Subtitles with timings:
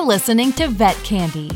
[0.00, 1.50] You're listening to Vet Candy.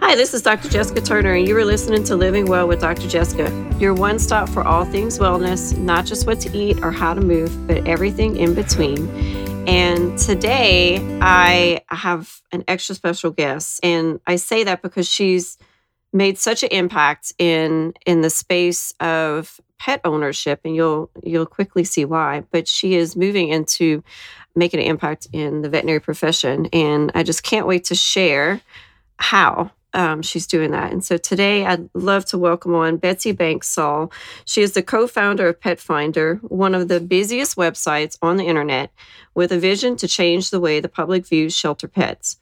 [0.00, 0.68] Hi, this is Dr.
[0.68, 3.06] Jessica Turner, and you are listening to Living Well with Dr.
[3.06, 7.14] Jessica, your one stop for all things wellness, not just what to eat or how
[7.14, 9.08] to move, but everything in between.
[9.68, 15.58] And today I have an extra special guest, and I say that because she's
[16.14, 21.84] made such an impact in in the space of pet ownership and you'll you'll quickly
[21.84, 24.02] see why but she is moving into
[24.54, 28.60] making an impact in the veterinary profession and i just can't wait to share
[29.18, 30.92] how um, she's doing that.
[30.92, 34.12] And so today I'd love to welcome on Betsy Banks Saul.
[34.44, 38.44] She is the co founder of Pet Finder, one of the busiest websites on the
[38.44, 38.90] internet,
[39.34, 42.38] with a vision to change the way the public views shelter pets.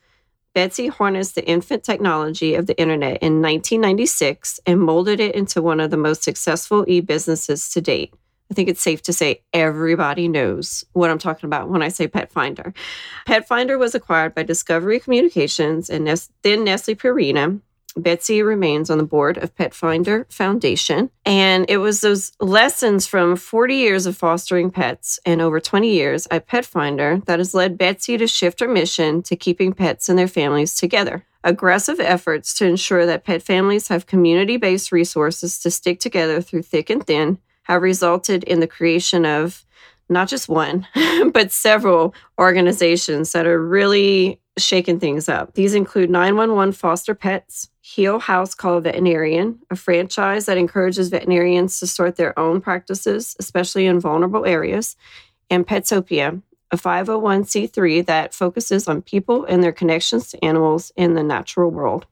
[0.54, 5.80] Betsy harnessed the infant technology of the internet in 1996 and molded it into one
[5.80, 8.12] of the most successful e businesses to date.
[8.50, 12.06] I think it's safe to say everybody knows what I'm talking about when I say
[12.06, 12.74] Pet Finder.
[13.24, 16.06] Pet Finder was acquired by Discovery Communications and
[16.42, 17.60] then Nestle Purina.
[17.96, 21.10] Betsy remains on the board of Pet Finder Foundation.
[21.24, 26.26] And it was those lessons from 40 years of fostering pets and over 20 years
[26.30, 30.18] at Pet Finder that has led Betsy to shift her mission to keeping pets and
[30.18, 35.70] their families together aggressive efforts to ensure that pet families have community based resources to
[35.70, 39.64] stick together through thick and thin have resulted in the creation of
[40.08, 40.86] not just one,
[41.32, 45.54] but several organizations that are really shaking things up.
[45.54, 51.88] These include 911 Foster Pets, Heal House Call Veterinarian, a franchise that encourages veterinarians to
[51.88, 54.96] start their own practices, especially in vulnerable areas,
[55.50, 61.24] and Petsopia, a 501c3 that focuses on people and their connections to animals in the
[61.24, 62.06] natural world.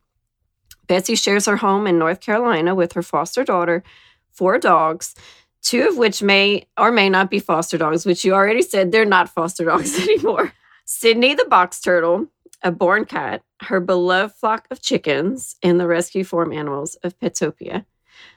[0.89, 3.85] Betsy shares her home in North Carolina with her foster daughter,
[4.33, 5.15] four dogs,
[5.63, 9.05] two of which may or may not be foster dogs, which you already said they're
[9.05, 10.53] not foster dogs anymore.
[10.85, 12.27] Sydney the box turtle,
[12.63, 17.85] a born cat, her beloved flock of chickens, and the rescue farm animals of Petopia.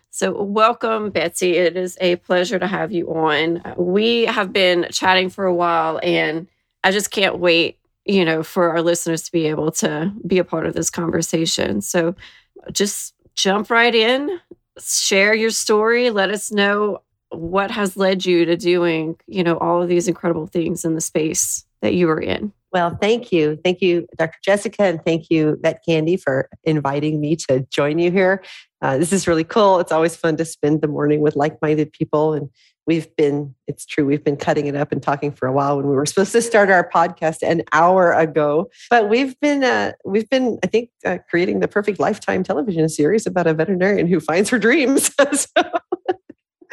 [0.09, 1.57] So, welcome, Betsy.
[1.57, 3.63] It is a pleasure to have you on.
[3.77, 6.47] We have been chatting for a while, and
[6.83, 10.43] I just can't wait, you know, for our listeners to be able to be a
[10.43, 11.81] part of this conversation.
[11.81, 12.15] So,
[12.71, 14.39] just jump right in,
[14.79, 19.81] share your story, let us know what has led you to doing, you know, all
[19.81, 22.51] of these incredible things in the space that you were in?
[22.71, 23.59] Well, thank you.
[23.63, 24.39] Thank you, Dr.
[24.43, 28.43] Jessica, and thank you, Vet Candy, for inviting me to join you here.
[28.81, 29.79] Uh, this is really cool.
[29.79, 32.33] It's always fun to spend the morning with like minded people.
[32.33, 32.49] And
[32.87, 35.87] we've been, it's true, we've been cutting it up and talking for a while when
[35.87, 38.71] we were supposed to start our podcast an hour ago.
[38.89, 43.27] But we've been, uh, we've been, I think, uh, creating the perfect lifetime television series
[43.27, 45.13] about a veterinarian who finds her dreams.
[45.33, 45.63] so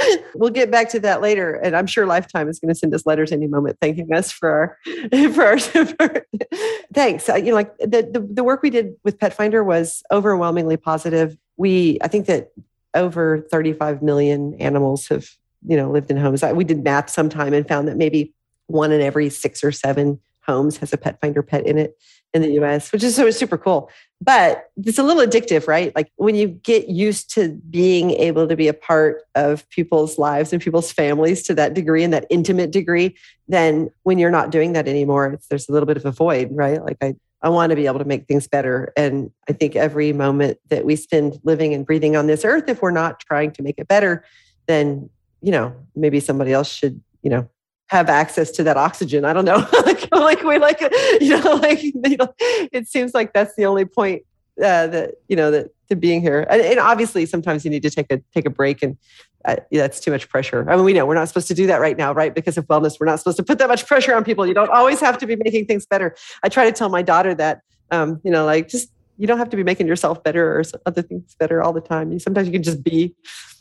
[0.34, 1.55] we'll get back to that later.
[1.55, 4.50] And I'm sure Lifetime is going to send us letters any moment thanking us for
[4.50, 4.78] our,
[5.33, 5.59] for our,
[6.94, 7.28] thanks.
[7.28, 10.77] Uh, you know, like the, the, the work we did with Pet Finder was overwhelmingly
[10.77, 11.37] positive.
[11.56, 12.53] We, I think that
[12.94, 15.28] over 35 million animals have,
[15.66, 16.43] you know, lived in homes.
[16.43, 18.33] I, We did math sometime and found that maybe
[18.66, 21.97] one in every six or seven homes has a Pet Finder pet in it
[22.33, 23.91] in the US, which is so super cool.
[24.23, 25.97] But it's a little addictive, right?
[25.97, 30.53] Like when you get used to being able to be a part of people's lives
[30.53, 33.17] and people's families to that degree and that intimate degree,
[33.49, 36.85] then when you're not doing that anymore, there's a little bit of a void, right?
[36.85, 38.93] Like I, I want to be able to make things better.
[38.95, 42.83] And I think every moment that we spend living and breathing on this earth, if
[42.83, 44.23] we're not trying to make it better,
[44.67, 45.09] then,
[45.41, 47.49] you know, maybe somebody else should, you know,
[47.91, 49.25] have access to that oxygen.
[49.25, 49.67] I don't know.
[49.84, 50.81] like, like we like,
[51.21, 54.23] you know, like you know, it seems like that's the only point
[54.59, 56.47] uh, that you know that to being here.
[56.49, 58.97] And, and, obviously, sometimes you need to take a take a break, and
[59.45, 60.71] uh, yeah, that's too much pressure.
[60.71, 62.33] I mean, we know we're not supposed to do that right now, right?
[62.33, 64.47] Because of wellness, we're not supposed to put that much pressure on people.
[64.47, 66.15] You don't always have to be making things better.
[66.45, 69.51] I try to tell my daughter that, um, you know, like just you don't have
[69.51, 72.13] to be making yourself better or other things better all the time.
[72.13, 73.16] You sometimes you can just be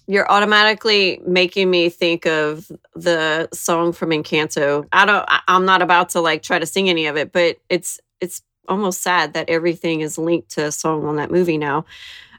[0.10, 4.88] you're automatically making me think of the song from Encanto.
[4.92, 8.00] I don't I'm not about to like try to sing any of it, but it's
[8.20, 11.86] it's almost sad that everything is linked to a song on that movie now.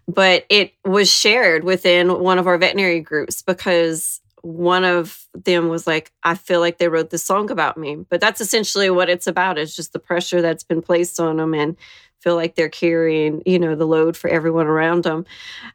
[0.09, 5.87] But it was shared within one of our veterinary groups because one of them was
[5.87, 8.05] like, I feel like they wrote this song about me.
[8.09, 9.59] But that's essentially what it's about.
[9.59, 11.77] It's just the pressure that's been placed on them and
[12.21, 15.25] feel like they're carrying, you know, the load for everyone around them.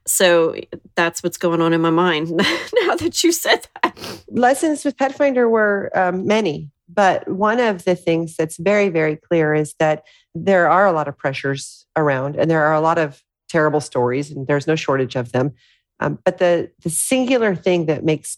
[0.05, 0.55] So
[0.95, 4.23] that's what's going on in my mind now that you said that.
[4.29, 9.53] Lessons with Petfinder were um, many, but one of the things that's very, very clear
[9.53, 10.03] is that
[10.33, 14.31] there are a lot of pressures around and there are a lot of terrible stories,
[14.31, 15.53] and there's no shortage of them.
[15.99, 18.37] Um, but the the singular thing that makes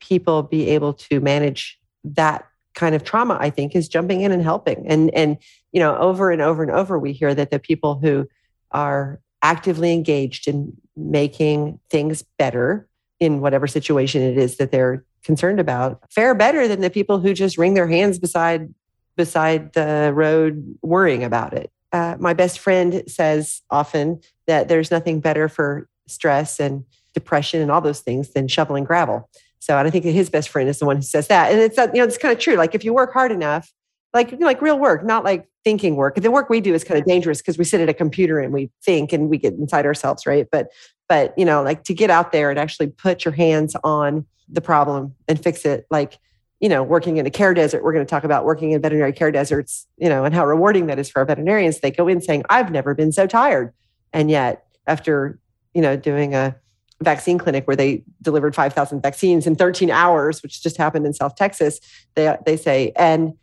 [0.00, 4.42] people be able to manage that kind of trauma, I think, is jumping in and
[4.42, 4.86] helping.
[4.86, 5.38] And and
[5.72, 8.28] you know, over and over and over, we hear that the people who
[8.70, 12.88] are actively engaged in making things better
[13.20, 17.34] in whatever situation it is that they're concerned about fare better than the people who
[17.34, 18.72] just wring their hands beside
[19.16, 21.70] beside the road worrying about it.
[21.92, 26.84] Uh, my best friend says often that there's nothing better for stress and
[27.14, 29.28] depression and all those things than shoveling gravel.
[29.58, 31.50] So, I think his best friend is the one who says that.
[31.50, 32.54] And it's you know it's kind of true.
[32.54, 33.72] Like if you work hard enough,
[34.18, 36.16] like like real work, not like thinking work.
[36.16, 38.52] The work we do is kind of dangerous because we sit at a computer and
[38.52, 40.46] we think and we get inside ourselves, right?
[40.50, 40.68] But
[41.08, 44.60] but you know, like to get out there and actually put your hands on the
[44.60, 46.18] problem and fix it, like
[46.60, 47.84] you know, working in a care desert.
[47.84, 50.86] We're going to talk about working in veterinary care deserts, you know, and how rewarding
[50.86, 51.78] that is for our veterinarians.
[51.78, 53.72] They go in saying, "I've never been so tired,"
[54.12, 55.38] and yet after
[55.74, 56.56] you know doing a
[57.00, 61.36] vaccine clinic where they delivered 5,000 vaccines in 13 hours, which just happened in South
[61.36, 61.78] Texas,
[62.16, 63.34] they, they say, and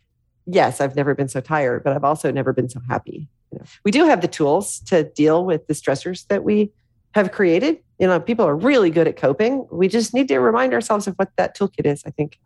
[0.46, 3.28] yes, I've never been so tired, but I've also never been so happy.
[3.52, 6.72] You know, we do have the tools to deal with the stressors that we
[7.14, 7.78] have created.
[7.98, 9.66] You know, people are really good at coping.
[9.70, 12.38] We just need to remind ourselves of what that toolkit is, I think.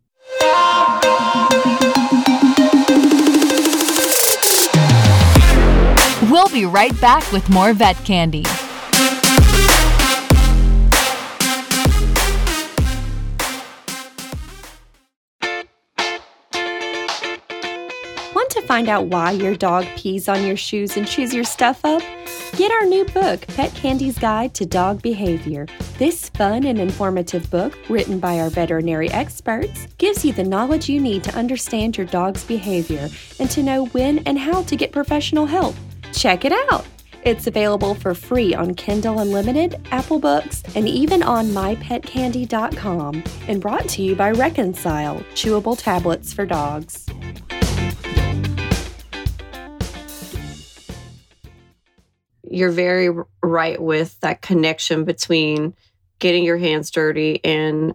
[6.31, 8.44] We'll be right back with more vet candy.
[18.70, 22.00] Find out why your dog pees on your shoes and chews your stuff up?
[22.56, 25.67] Get our new book, Vet Candy's Guide to Dog Behavior.
[25.99, 31.00] This fun and informative book, written by our veterinary experts, gives you the knowledge you
[31.00, 33.08] need to understand your dog's behavior
[33.40, 35.75] and to know when and how to get professional help.
[36.12, 36.87] Check it out!
[37.25, 43.88] It's available for free on Kindle Unlimited, Apple Books, and even on myvetcandy.com, and brought
[43.88, 47.08] to you by Reconcile, chewable tablets for dogs.
[52.48, 53.10] You're very
[53.42, 55.75] right with that connection between
[56.19, 57.94] getting your hands dirty and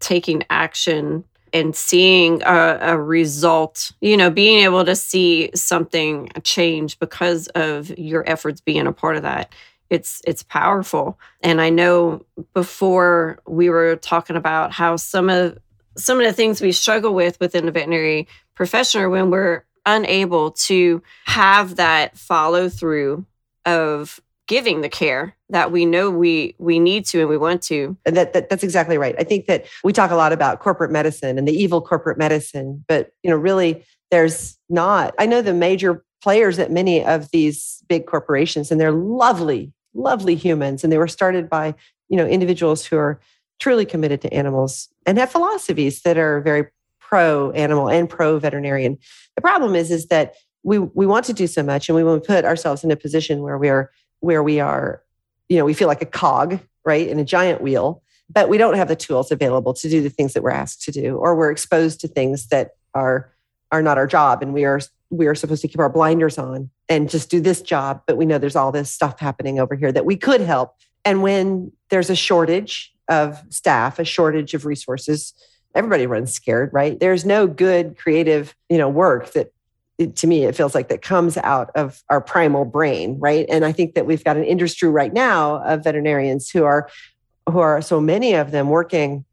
[0.00, 6.98] taking action and seeing a, a, result, you know, being able to see something change
[6.98, 9.52] because of your efforts being a part of that.
[9.90, 11.18] It's it's powerful.
[11.42, 12.24] And I know
[12.54, 15.58] before we were talking about how some of
[15.98, 20.52] some of the things we struggle with within the veterinary profession are when we're unable
[20.52, 23.26] to have that follow through
[23.66, 27.96] of giving the care that we know we we need to and we want to.
[28.04, 29.14] And that, that that's exactly right.
[29.18, 32.84] I think that we talk a lot about corporate medicine and the evil corporate medicine
[32.88, 37.82] but you know really there's not i know the major players at many of these
[37.88, 40.82] big corporations and they're lovely lovely humans.
[40.82, 41.74] And they were started by
[42.08, 43.20] you know individuals who are
[43.58, 46.66] truly committed to animals and have philosophies that are very
[47.00, 48.98] pro animal and pro veterinarian
[49.36, 51.88] the problem is is that we we want to do so much.
[51.88, 55.02] And we want to put ourselves in a position where we are where we are
[55.48, 58.74] you know we feel like a cog right in a giant wheel but we don't
[58.74, 61.50] have the tools available to do the things that we're asked to do or we're
[61.50, 63.30] exposed to things that are
[63.70, 64.80] are not our job and we are
[65.10, 68.24] we are supposed to keep our blinders on and just do this job but we
[68.24, 70.74] know there's all this stuff happening over here that we could help.
[71.04, 75.34] And when there's a shortage of staff a shortage of resources
[75.74, 76.98] everybody runs scared right?
[76.98, 79.52] There's no good creative you know work that
[79.98, 83.46] to me it feels like that comes out of our primal brain right?
[83.48, 86.88] And i think that we've got an industry right now of veterinarians who are
[87.48, 89.24] who are so many of them working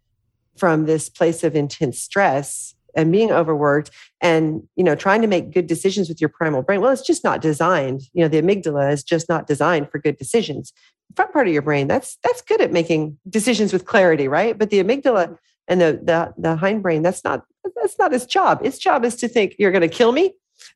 [0.58, 5.52] from this place of intense stress and being overworked and you know trying to make
[5.52, 6.82] good decisions with your primal brain.
[6.82, 10.18] Well it's just not designed you know the amygdala is just not designed for good
[10.18, 10.74] decisions.
[11.16, 14.58] Front part of your brain that's that's good at making decisions with clarity right?
[14.58, 15.38] But the amygdala
[15.68, 18.62] and the the, the hindbrain that's not that's not its job.
[18.64, 20.34] Its job is to think you're going to kill me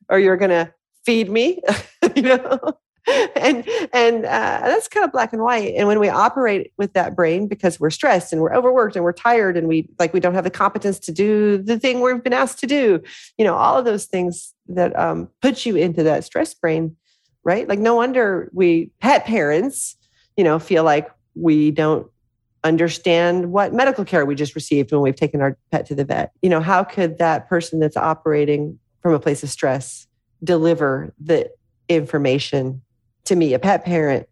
[0.08, 0.72] or you're going to
[1.04, 1.60] feed me,
[2.16, 2.58] you know?
[3.36, 5.74] and and uh, that's kind of black and white.
[5.76, 9.12] And when we operate with that brain because we're stressed and we're overworked and we're
[9.12, 12.32] tired and we like we don't have the competence to do the thing we've been
[12.32, 13.02] asked to do
[13.36, 16.96] you know all of those things that um, put you into that stress brain
[17.44, 17.68] right?
[17.68, 19.96] Like no wonder we pet parents
[20.36, 22.06] you know feel like we don't
[22.62, 26.32] understand what medical care we just received when we've taken our pet to the vet.
[26.40, 30.06] You know how could that person that's operating from a place of stress
[30.42, 31.50] deliver the
[31.90, 32.80] information
[33.26, 34.26] to me, a pet parent,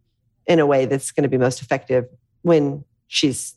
[0.47, 2.07] in a way that's going to be most effective
[2.41, 3.55] when she's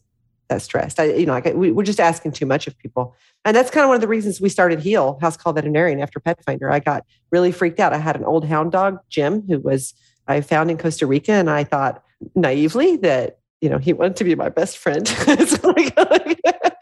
[0.50, 1.00] that stressed.
[1.00, 3.16] I, you know, we, we're just asking too much of people.
[3.46, 6.20] And that's kind of one of the reasons we started Heal, House Call Veterinarian after
[6.20, 6.70] Pet Finder.
[6.70, 7.94] I got really freaked out.
[7.94, 9.94] I had an old hound dog, Jim, who was
[10.28, 11.32] I found in Costa Rica.
[11.32, 12.04] And I thought,
[12.36, 15.10] naively that you know he wanted to be my best friend.
[15.64, 15.98] like,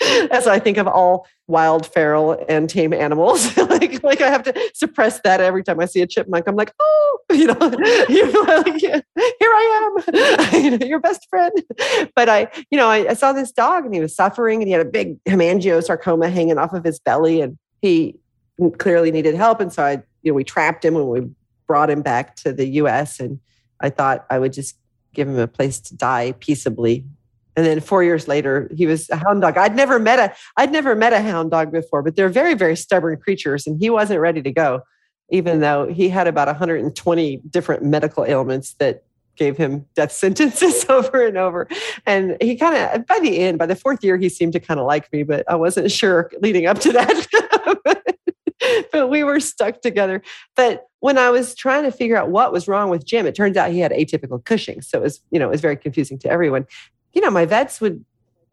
[0.32, 4.72] as I think of all wild, feral, and tame animals, like like I have to
[4.74, 6.48] suppress that every time I see a chipmunk.
[6.48, 7.58] I'm like, oh, you know,
[8.10, 10.04] you know like, here I
[10.54, 11.52] am, your best friend.
[12.16, 14.74] But I, you know, I, I saw this dog and he was suffering and he
[14.74, 18.18] had a big hemangiosarcoma hanging off of his belly and he
[18.78, 19.60] clearly needed help.
[19.60, 21.22] And so I, you know, we trapped him and we
[21.68, 23.20] brought him back to the U.S.
[23.20, 23.40] and
[23.80, 24.78] I thought I would just
[25.14, 27.06] give him a place to die peaceably.
[27.56, 29.58] And then four years later, he was a hound dog.
[29.58, 32.76] I'd never met a I'd never met a hound dog before, but they're very, very
[32.76, 33.68] stubborn creatures.
[33.68, 34.82] And he wasn't ready to go,
[35.30, 39.04] even though he had about 120 different medical ailments that
[39.36, 41.68] gave him death sentences over and over.
[42.06, 44.80] And he kind of by the end, by the fourth year, he seemed to kind
[44.80, 47.28] of like me, but I wasn't sure leading up to that.
[48.92, 50.22] but we were stuck together.
[50.56, 53.58] But when I was trying to figure out what was wrong with Jim, it turns
[53.58, 54.82] out he had atypical Cushing.
[54.82, 56.66] So it was, you know, it was very confusing to everyone.
[57.14, 58.04] You know, my vets would,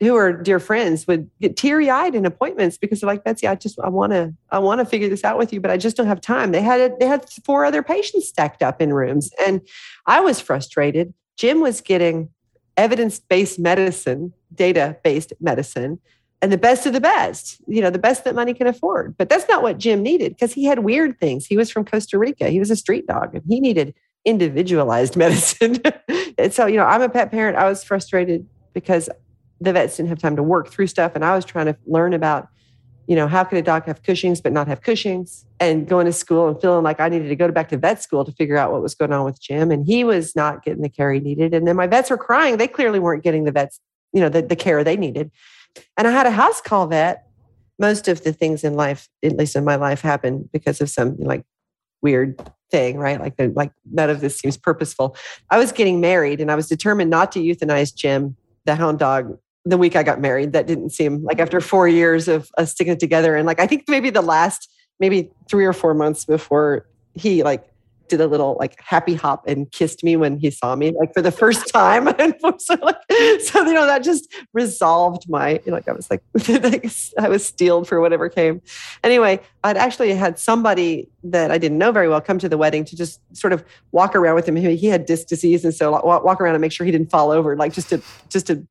[0.01, 3.55] who are dear friends, would get teary eyed in appointments because they're like, Betsy, I
[3.55, 5.97] just, I want to, I want to figure this out with you, but I just
[5.97, 6.53] don't have time.
[6.53, 9.61] They had, they had four other patients stacked up in rooms, and
[10.07, 11.15] I was frustrated.
[11.37, 12.31] Jim was getting
[12.77, 16.01] evidence based medicine, data based medicine
[16.43, 19.17] and the best of the best, you know, the best that money can afford.
[19.19, 21.47] But that's not what Jim needed because he had weird things.
[21.47, 22.49] He was from Costa Rica.
[22.49, 23.95] He was a street dog and he needed
[24.25, 25.81] individualized medicine.
[26.39, 27.57] and so, you know, I'm a pet parent.
[27.57, 29.09] I was frustrated because
[29.61, 31.13] the vets didn't have time to work through stuff.
[31.15, 32.49] And I was trying to learn about,
[33.07, 36.13] you know, how could a dog have Cushing's but not have Cushing's and going to
[36.13, 38.73] school and feeling like I needed to go back to vet school to figure out
[38.73, 39.71] what was going on with Jim.
[39.71, 41.53] And he was not getting the care he needed.
[41.53, 42.57] And then my vets were crying.
[42.57, 43.79] They clearly weren't getting the vets,
[44.15, 45.31] you know, the, the care they needed.
[45.97, 47.27] And I had a house call vet.
[47.79, 51.17] Most of the things in life, at least in my life, happen because of some
[51.19, 51.45] like
[52.03, 52.39] weird
[52.71, 53.21] thing, right?
[53.21, 55.17] Like like none of this seems purposeful.
[55.51, 59.39] I was getting married and I was determined not to euthanize Jim, the hound dog,
[59.65, 60.53] the week I got married.
[60.53, 63.37] That didn't seem like after four years of us sticking together.
[63.37, 67.70] And like I think maybe the last maybe three or four months before he like
[68.11, 71.23] did a little like happy hop and kissed me when he saw me, like for
[71.23, 72.09] the first time.
[72.19, 72.97] and so, like,
[73.41, 76.23] so you know, that just resolved my, you know, like I was like,
[77.19, 78.61] I was steeled for whatever came.
[79.03, 82.85] Anyway, I'd actually had somebody that I didn't know very well come to the wedding
[82.87, 84.57] to just sort of walk around with him.
[84.57, 87.57] He had disc disease, and so walk around and make sure he didn't fall over,
[87.57, 88.67] like just to just to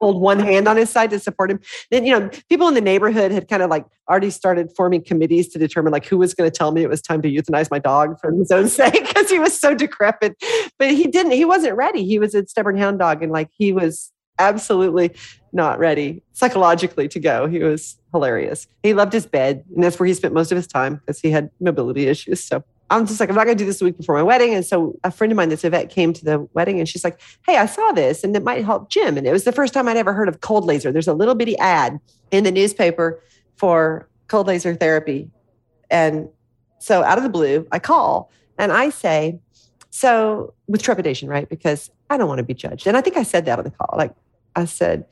[0.00, 1.60] hold one hand on his side to support him.
[1.90, 5.48] Then, you know, people in the neighborhood had kind of like already started forming committees
[5.48, 7.78] to determine like who was going to tell me it was time to euthanize my
[7.78, 10.36] dog for his own sake because he was so decrepit.
[10.78, 12.04] But he didn't, he wasn't ready.
[12.04, 15.14] He was a stubborn hound dog and like he was absolutely
[15.52, 17.46] not ready psychologically to go.
[17.46, 18.68] He was hilarious.
[18.82, 21.30] He loved his bed and that's where he spent most of his time because he
[21.30, 22.42] had mobility issues.
[22.42, 24.54] So I'm just like, I'm not going to do this the week before my wedding.
[24.54, 27.04] And so a friend of mine that's a vet came to the wedding and she's
[27.04, 29.18] like, Hey, I saw this and it might help Jim.
[29.18, 30.90] And it was the first time I'd ever heard of cold laser.
[30.90, 33.22] There's a little bitty ad in the newspaper
[33.56, 35.30] for cold laser therapy.
[35.90, 36.28] And
[36.78, 39.38] so out of the blue, I call and I say,
[39.90, 41.48] so with trepidation, right?
[41.48, 42.86] Because I don't want to be judged.
[42.86, 43.94] And I think I said that on the call.
[43.96, 44.14] Like
[44.56, 45.06] I said,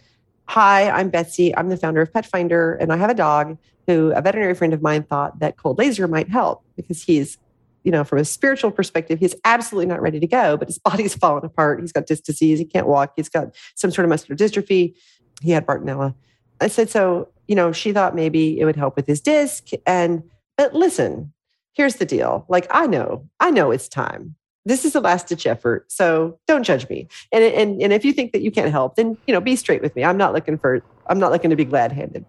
[0.49, 1.55] Hi, I'm Betsy.
[1.57, 4.73] I'm the founder of Pet Finder, and I have a dog who a veterinary friend
[4.73, 7.37] of mine thought that cold laser might help because he's
[7.87, 11.15] you know, from a spiritual perspective, he's absolutely not ready to go, but his body's
[11.15, 11.81] falling apart.
[11.81, 12.59] He's got disc disease.
[12.59, 13.13] He can't walk.
[13.15, 14.95] He's got some sort of muscular dystrophy.
[15.41, 16.15] He had Bartonella.
[16.61, 19.69] I said, so, you know, she thought maybe it would help with his disc.
[19.87, 20.25] And,
[20.57, 21.33] but listen,
[21.75, 22.45] here's the deal.
[22.49, 24.35] Like, I know, I know it's time.
[24.65, 25.93] This is a last ditch effort.
[25.93, 27.07] So don't judge me.
[27.31, 29.81] And, and, and if you think that you can't help, then, you know, be straight
[29.81, 30.03] with me.
[30.03, 32.25] I'm not looking for, I'm not looking to be glad handed.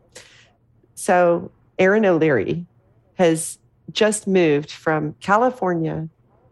[0.94, 1.50] So
[1.80, 2.68] Erin O'Leary
[3.16, 3.58] has
[3.92, 6.10] just moved from California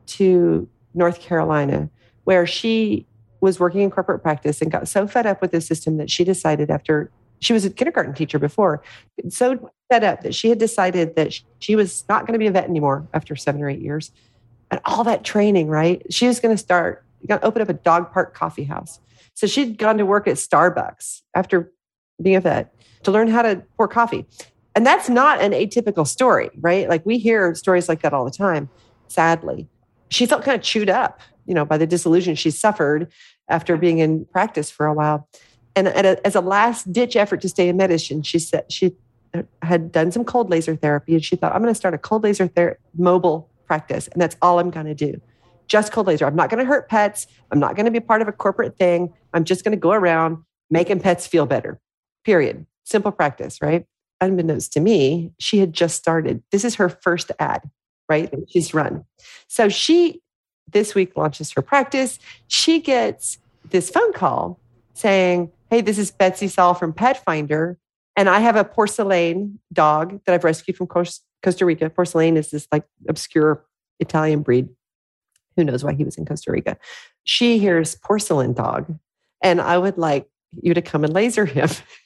[0.08, 1.90] to North Carolina,
[2.24, 3.06] where she
[3.42, 6.24] was working in corporate practice and got so fed up with the system that she
[6.24, 8.82] decided after she was a kindergarten teacher before,
[9.30, 12.52] so fed up that she had decided that she was not going to be a
[12.52, 14.12] vet anymore after seven or eight years.
[14.72, 16.02] And all that training, right?
[16.12, 19.00] She was going to start, going to open up a dog park coffee house.
[19.36, 21.72] So she'd gone to work at Starbucks after
[22.22, 22.74] being a vet
[23.04, 24.26] to learn how to pour coffee.
[24.76, 26.90] And that's not an atypical story, right?
[26.90, 28.70] Like we hear stories like that all the time,
[29.08, 29.68] sadly.
[30.10, 33.12] She felt kind of chewed up, you know, by the disillusion she suffered
[33.48, 35.28] after being in practice for a while.
[35.78, 38.96] And a, as a last ditch effort to stay in medicine, she said she
[39.62, 42.24] had done some cold laser therapy and she thought, I'm going to start a cold
[42.24, 44.08] laser ther- mobile practice.
[44.10, 45.20] And that's all I'm going to do.
[45.68, 46.26] Just cold laser.
[46.26, 47.28] I'm not going to hurt pets.
[47.52, 49.14] I'm not going to be part of a corporate thing.
[49.34, 51.80] I'm just going to go around making pets feel better.
[52.24, 52.66] Period.
[52.84, 53.86] Simple practice, right?
[54.22, 56.42] Unbeknownst to me, she had just started.
[56.52, 57.70] This is her first ad,
[58.10, 58.32] right?
[58.32, 58.46] Mm.
[58.50, 59.06] She's run.
[59.48, 60.22] So she
[60.72, 62.20] this week launches her practice.
[62.48, 63.38] She gets
[63.70, 64.60] this phone call
[64.94, 67.78] saying, Hey, this is Betsy Saul from Pet Finder.
[68.16, 71.90] And I have a Porcelaine dog that I've rescued from Costa Rica.
[71.90, 73.66] Porcelaine is this like obscure
[74.00, 74.70] Italian breed.
[75.56, 76.78] Who knows why he was in Costa Rica?
[77.24, 78.98] She hears Porcelaine dog,
[79.42, 80.30] and I would like
[80.62, 81.70] you to come and laser him.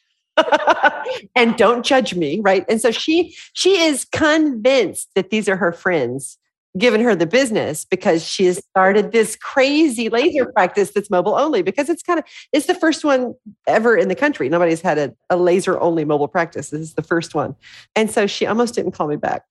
[1.35, 2.65] and don't judge me, right?
[2.69, 6.37] And so she she is convinced that these are her friends
[6.77, 11.63] given her the business because she has started this crazy laser practice that's mobile only
[11.63, 13.33] because it's kind of it's the first one
[13.67, 14.49] ever in the country.
[14.49, 16.69] Nobody's had a, a laser only mobile practice.
[16.69, 17.55] This is the first one.
[17.95, 19.43] And so she almost didn't call me back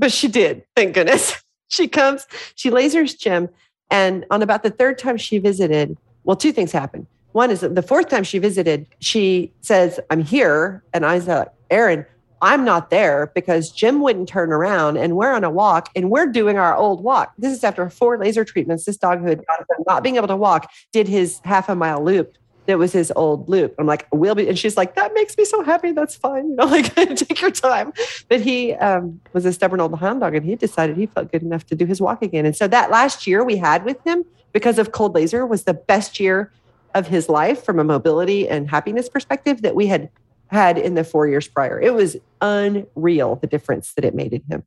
[0.00, 1.40] but she did thank goodness.
[1.72, 3.48] She comes she lasers jim
[3.92, 7.82] and on about the third time she visited well two things happened one is the
[7.82, 12.04] fourth time she visited she says i'm here and i said Erin,
[12.42, 16.26] I'm not there because Jim wouldn't turn around and we're on a walk and we're
[16.26, 17.32] doing our old walk.
[17.38, 18.84] This is after four laser treatments.
[18.84, 19.44] This dog who had
[19.86, 22.34] not being able to walk did his half a mile loop.
[22.66, 23.74] That was his old loop.
[23.78, 25.92] I'm like, we'll be, and she's like, that makes me so happy.
[25.92, 26.50] That's fine.
[26.50, 27.92] You know, like take your time.
[28.28, 31.42] But he um, was a stubborn old hound dog and he decided he felt good
[31.42, 32.46] enough to do his walk again.
[32.46, 35.74] And so that last year we had with him because of cold laser was the
[35.74, 36.52] best year
[36.94, 40.10] of his life from a mobility and happiness perspective that we had
[40.48, 41.80] had in the four years prior.
[41.80, 44.64] It was unreal the difference that it made in him.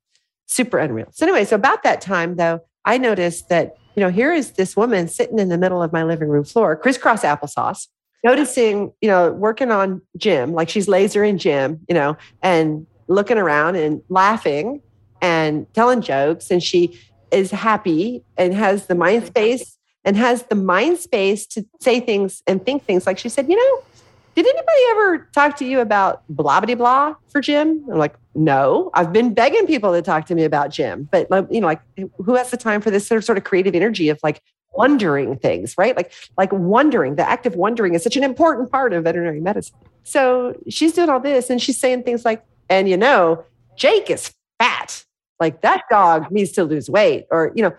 [0.47, 1.07] Super unreal.
[1.11, 4.75] So, anyway, so about that time, though, I noticed that, you know, here is this
[4.75, 7.87] woman sitting in the middle of my living room floor, crisscross applesauce,
[8.23, 13.37] noticing, you know, working on Jim, like she's laser lasering Jim, you know, and looking
[13.37, 14.81] around and laughing
[15.21, 16.49] and telling jokes.
[16.49, 16.99] And she
[17.31, 22.43] is happy and has the mind space and has the mind space to say things
[22.47, 23.83] and think things like she said, you know,
[24.35, 27.85] did anybody ever talk to you about blah blah blah for Jim?
[27.91, 28.89] I'm like, no.
[28.93, 31.81] I've been begging people to talk to me about Jim, but you know, like,
[32.17, 34.41] who has the time for this sort of creative energy of like
[34.73, 35.95] wondering things, right?
[35.95, 37.15] Like, like wondering.
[37.15, 39.75] The act of wondering is such an important part of veterinary medicine.
[40.03, 43.43] So she's doing all this, and she's saying things like, and you know,
[43.77, 45.05] Jake is fat.
[45.39, 47.73] Like that dog needs to lose weight, or you know,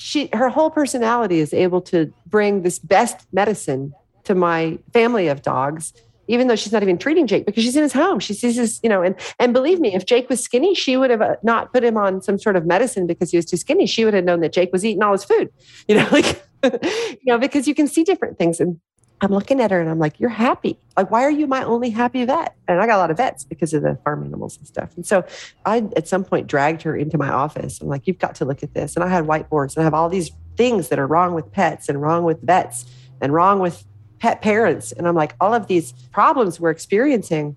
[0.00, 3.92] she her whole personality is able to bring this best medicine
[4.24, 5.92] to my family of dogs
[6.30, 8.20] even though she's not even treating Jake because she's in his home.
[8.20, 11.10] She sees his, you know, and and believe me, if Jake was skinny, she would
[11.10, 13.84] have uh, not put him on some sort of medicine because he was too skinny.
[13.84, 15.50] She would have known that Jake was eating all his food,
[15.88, 18.60] you know, like, you know, because you can see different things.
[18.60, 18.80] And
[19.22, 20.78] I'm looking at her and I'm like, you're happy.
[20.96, 22.56] Like, why are you my only happy vet?
[22.66, 24.96] And I got a lot of vets because of the farm animals and stuff.
[24.96, 25.24] And so
[25.66, 27.80] I, at some point, dragged her into my office.
[27.80, 28.96] I'm like, you've got to look at this.
[28.96, 31.88] And I had whiteboards and I have all these things that are wrong with pets
[31.88, 32.86] and wrong with vets
[33.20, 33.84] and wrong with
[34.20, 34.92] pet parents.
[34.92, 37.56] And I'm like, all of these problems we're experiencing,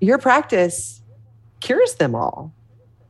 [0.00, 1.02] your practice
[1.60, 2.52] cures them all.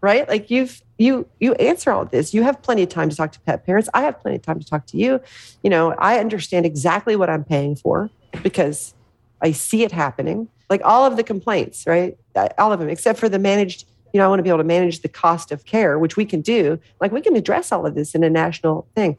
[0.02, 0.28] Right?
[0.28, 2.32] Like you've you you answer all this.
[2.32, 3.88] You have plenty of time to talk to pet parents.
[3.92, 5.20] I have plenty of time to talk to you.
[5.62, 8.10] You know, I understand exactly what I'm paying for
[8.42, 8.94] because
[9.42, 10.48] I see it happening.
[10.68, 12.16] Like all of the complaints, right?
[12.58, 14.64] All of them, except for the managed you know, I want to be able to
[14.64, 16.78] manage the cost of care, which we can do.
[17.00, 19.16] Like we can address all of this in a national thing.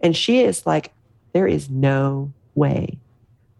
[0.00, 0.92] And she is like,
[1.32, 2.98] there is no way.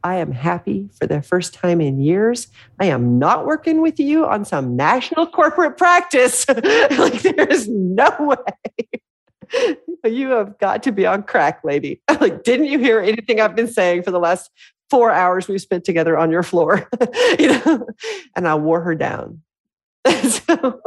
[0.09, 2.49] I am happy for the first time in years.
[2.81, 6.49] I am not working with you on some national corporate practice.
[6.49, 9.77] like, there's no way.
[10.07, 12.01] you have got to be on crack, lady.
[12.23, 14.51] like, didn't you hear anything I've been saying for the last
[14.89, 16.89] four hours we've spent together on your floor?
[17.39, 17.87] you know,
[18.35, 19.43] and I wore her down.
[20.07, 20.81] so,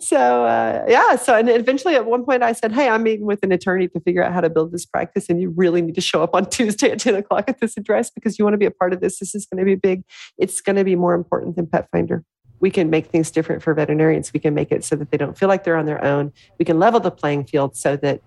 [0.00, 3.42] so uh, yeah so and eventually at one point i said hey i'm meeting with
[3.42, 6.00] an attorney to figure out how to build this practice and you really need to
[6.00, 8.66] show up on tuesday at 10 o'clock at this address because you want to be
[8.66, 9.18] a part of this.
[9.18, 10.04] This is going to be big.
[10.38, 12.24] It's going to be more important than pet finder.
[12.60, 14.32] We can make things different for veterinarians.
[14.32, 16.32] We can make it so that they don't feel like they're on their own.
[16.58, 18.20] We can level the playing field so that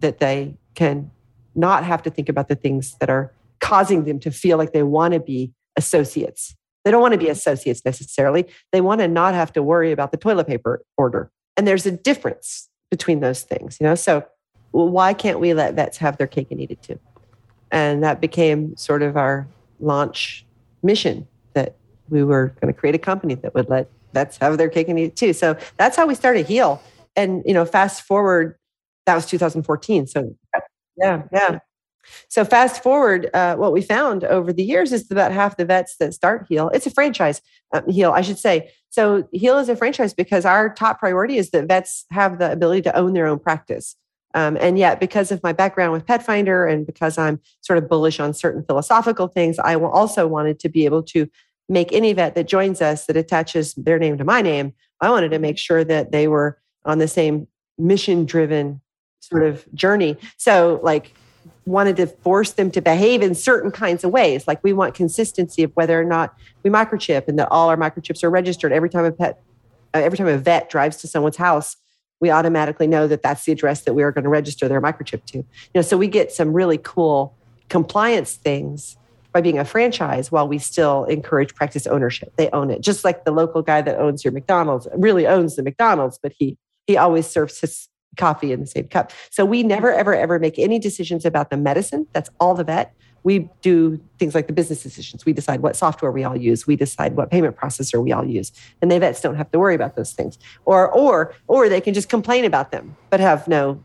[0.00, 1.10] that they can
[1.54, 4.84] not have to think about the things that are causing them to feel like they
[4.84, 6.54] want to be associates
[6.88, 8.46] they don't want to be associates necessarily.
[8.72, 11.30] They want to not have to worry about the toilet paper order.
[11.54, 13.94] And there's a difference between those things, you know?
[13.94, 14.24] So
[14.70, 16.98] why can't we let vets have their cake and eat it too?
[17.70, 19.46] And that became sort of our
[19.80, 20.46] launch
[20.82, 21.76] mission that
[22.08, 24.98] we were going to create a company that would let vets have their cake and
[24.98, 25.34] eat it too.
[25.34, 26.82] So that's how we started Heal.
[27.16, 28.56] And, you know, fast forward,
[29.04, 30.06] that was 2014.
[30.06, 30.34] So
[30.96, 31.58] yeah, yeah.
[32.28, 35.96] So fast forward, uh, what we found over the years is about half the vets
[35.98, 36.70] that start Heal.
[36.74, 37.40] It's a franchise,
[37.72, 38.70] uh, Heal, I should say.
[38.90, 42.82] So Heal is a franchise because our top priority is that vets have the ability
[42.82, 43.96] to own their own practice.
[44.34, 47.88] Um, and yet, because of my background with Pet Finder and because I'm sort of
[47.88, 51.28] bullish on certain philosophical things, I also wanted to be able to
[51.68, 54.74] make any vet that joins us that attaches their name to my name.
[55.00, 57.46] I wanted to make sure that they were on the same
[57.78, 58.80] mission driven
[59.20, 60.16] sort of journey.
[60.36, 61.14] So, like,
[61.68, 64.48] wanted to force them to behave in certain kinds of ways.
[64.48, 68.24] Like we want consistency of whether or not we microchip and that all our microchips
[68.24, 69.40] are registered every time a pet,
[69.94, 71.76] uh, every time a vet drives to someone's house.
[72.20, 75.24] We automatically know that that's the address that we are going to register their microchip
[75.26, 75.38] to.
[75.38, 77.36] You know, so we get some really cool
[77.68, 78.96] compliance things
[79.32, 82.32] by being a franchise while we still encourage practice ownership.
[82.36, 85.62] They own it, just like the local guy that owns your McDonald's really owns the
[85.62, 89.12] McDonald's, but he he always serves his coffee in the same cup.
[89.30, 92.06] So we never, ever, ever make any decisions about the medicine.
[92.12, 92.94] That's all the vet.
[93.24, 95.24] We do things like the business decisions.
[95.24, 96.66] We decide what software we all use.
[96.66, 98.52] We decide what payment processor we all use.
[98.80, 100.38] And the vets don't have to worry about those things.
[100.64, 103.82] Or or or they can just complain about them, but have no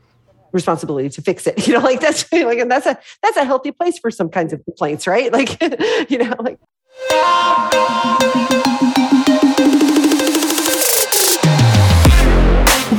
[0.51, 1.67] responsibility to fix it.
[1.67, 4.53] You know, like that's like and that's a that's a healthy place for some kinds
[4.53, 5.31] of complaints, right?
[5.33, 5.59] Like,
[6.11, 6.59] you know, like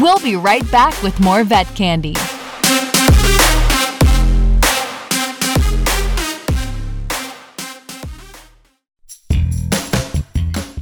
[0.01, 2.15] We'll be right back with more vet candy.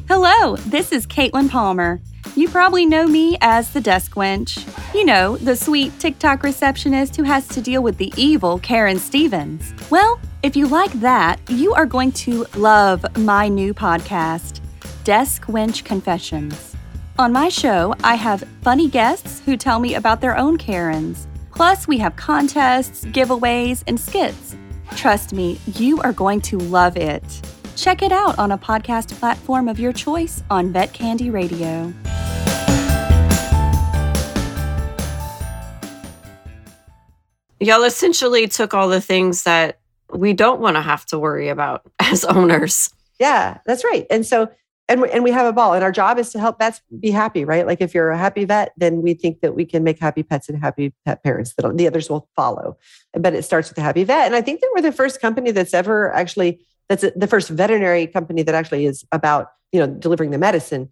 [0.08, 2.00] Hello, this is Caitlin Palmer.
[2.36, 4.66] You probably know me as the desk wench.
[4.94, 9.74] You know, the sweet TikTok receptionist who has to deal with the evil Karen Stevens.
[9.90, 14.60] Well, if you like that, you are going to love my new podcast,
[15.04, 16.71] Desk Wench Confessions.
[17.18, 21.28] On my show, I have funny guests who tell me about their own Karens.
[21.54, 24.56] Plus, we have contests, giveaways, and skits.
[24.96, 27.22] Trust me, you are going to love it.
[27.76, 31.92] Check it out on a podcast platform of your choice on Vet Candy Radio.
[37.60, 41.82] Y'all essentially took all the things that we don't want to have to worry about
[42.00, 42.88] as owners.
[43.20, 44.06] Yeah, that's right.
[44.08, 44.48] And so
[44.88, 47.10] and we, and we have a ball and our job is to help vets be
[47.10, 47.66] happy right?
[47.66, 50.48] Like if you're a happy vet then we think that we can make happy pets
[50.48, 52.76] and happy pet parents that the others will follow.
[53.14, 55.50] But it starts with a happy vet and i think that we're the first company
[55.50, 60.30] that's ever actually that's the first veterinary company that actually is about you know delivering
[60.30, 60.88] the medicine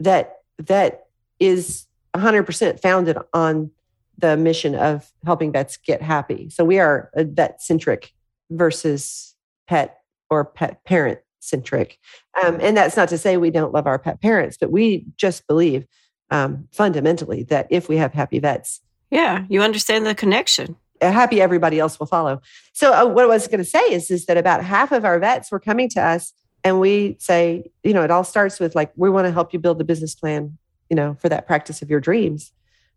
[0.00, 1.06] that that
[1.40, 3.70] is 100% founded on
[4.18, 6.48] the mission of helping vets get happy.
[6.50, 8.12] So we are a vet centric
[8.50, 9.34] versus
[9.66, 9.98] pet
[10.30, 11.98] or pet parent centric.
[12.42, 15.46] Um, and that's not to say we don't love our pet parents, but we just
[15.46, 15.86] believe
[16.30, 18.80] um, fundamentally that if we have happy vets,
[19.10, 20.76] yeah, you understand the connection.
[21.00, 22.40] Happy, everybody else will follow.
[22.72, 25.18] So, uh, what I was going to say is, is that about half of our
[25.18, 28.92] vets were coming to us, and we say, you know, it all starts with like,
[28.96, 30.56] we want to help you build the business plan,
[30.88, 32.52] you know, for that practice of your dreams.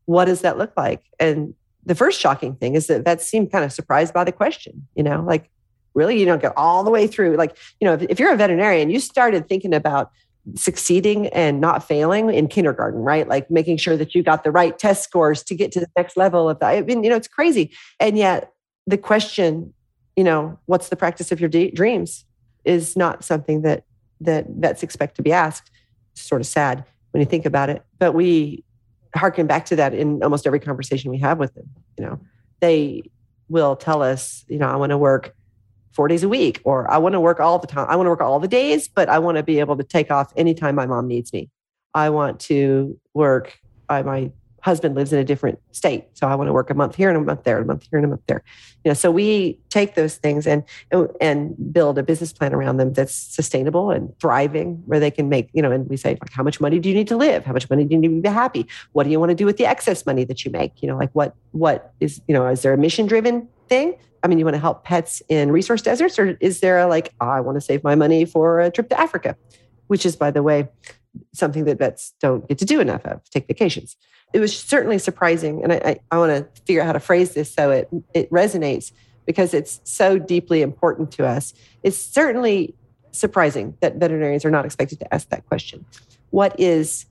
[0.06, 1.04] What does that look like?
[1.20, 1.54] And
[1.86, 5.04] the first shocking thing is that vets seem kind of surprised by the question, you
[5.04, 5.50] know, like,
[5.98, 8.38] really you don't go all the way through like you know if, if you're a
[8.38, 10.12] veterinarian you started thinking about
[10.56, 13.28] succeeding and not failing in kindergarten, right?
[13.28, 16.16] Like making sure that you got the right test scores to get to the next
[16.16, 16.70] level of that.
[16.70, 17.72] I mean, you know, it's crazy.
[18.00, 18.54] And yet
[18.86, 19.74] the question,
[20.16, 22.26] you know, what's the practice of your de- dreams
[22.64, 23.84] is not something that
[24.22, 25.70] that vets expect to be asked.
[26.14, 27.84] It's sort of sad when you think about it.
[28.00, 28.64] But we
[29.16, 31.70] harken back to that in almost every conversation we have with them.
[31.98, 32.20] You know,
[32.62, 33.04] they
[33.50, 35.36] will tell us, you know, I want to work
[35.98, 37.88] four days a week, or I want to work all the time.
[37.90, 40.12] I want to work all the days, but I want to be able to take
[40.12, 41.50] off anytime my mom needs me.
[41.96, 43.60] I want to work.
[43.90, 44.32] I, my
[44.62, 47.18] husband lives in a different state, so I want to work a month here and
[47.18, 48.44] a month there, a month here and a month there.
[48.84, 50.64] You know, so we take those things and
[51.20, 55.50] and build a business plan around them that's sustainable and thriving, where they can make.
[55.54, 57.44] You know, and we say like, how much money do you need to live?
[57.44, 58.68] How much money do you need to be happy?
[58.92, 60.74] What do you want to do with the excess money that you make?
[60.84, 63.98] You know, like what what is you know, is there a mission driven thing?
[64.24, 67.14] I mean, you want to help pets in resource deserts, or is there a like,
[67.22, 69.36] oh, I want to save my money for a trip to Africa,
[69.88, 70.68] which is, by the way,
[71.34, 73.96] something that vets don't get to do enough of, take vacations.
[74.34, 75.64] It was certainly surprising.
[75.64, 78.30] And I, I, I want to figure out how to phrase this so it, it
[78.30, 78.92] resonates
[79.26, 81.54] because it's so deeply important to us.
[81.84, 82.76] It's certainly
[83.12, 85.86] surprising that veterinarians are not expected to ask that question.
[86.30, 87.06] What is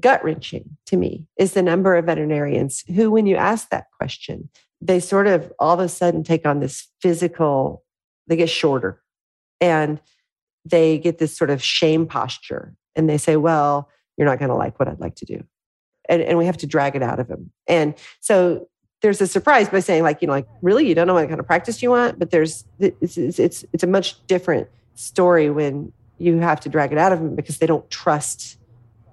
[0.00, 4.48] gut wrenching to me is the number of veterinarians who, when you ask that question,
[4.82, 7.84] they sort of all of a sudden take on this physical,
[8.26, 9.00] they get shorter
[9.60, 10.00] and
[10.64, 14.56] they get this sort of shame posture and they say, well, you're not going to
[14.56, 15.44] like what I'd like to do.
[16.08, 17.52] And, and we have to drag it out of them.
[17.68, 18.68] And so
[19.02, 21.40] there's a surprise by saying like, you know, like really, you don't know what kind
[21.40, 25.92] of practice you want, but there's, it's, it's, it's, it's a much different story when
[26.18, 28.58] you have to drag it out of them because they don't trust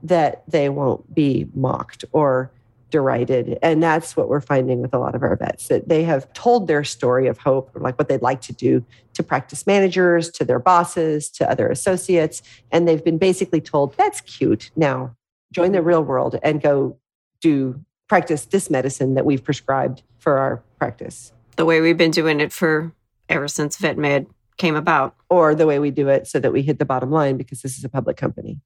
[0.02, 2.52] that they won't be mocked or
[2.90, 3.58] derided.
[3.62, 6.68] And that's what we're finding with a lot of our vets that they have told
[6.68, 10.60] their story of hope, like what they'd like to do to practice managers, to their
[10.60, 12.42] bosses, to other associates.
[12.72, 14.72] And they've been basically told, that's cute.
[14.76, 15.16] Now
[15.52, 16.98] join the real world and go
[17.42, 21.32] do practice this medicine that we've prescribed for our practice.
[21.56, 22.94] the way we've been doing it for
[23.28, 25.16] ever since VetMed came about.
[25.30, 27.78] Or the way we do it so that we hit the bottom line because this
[27.78, 28.60] is a public company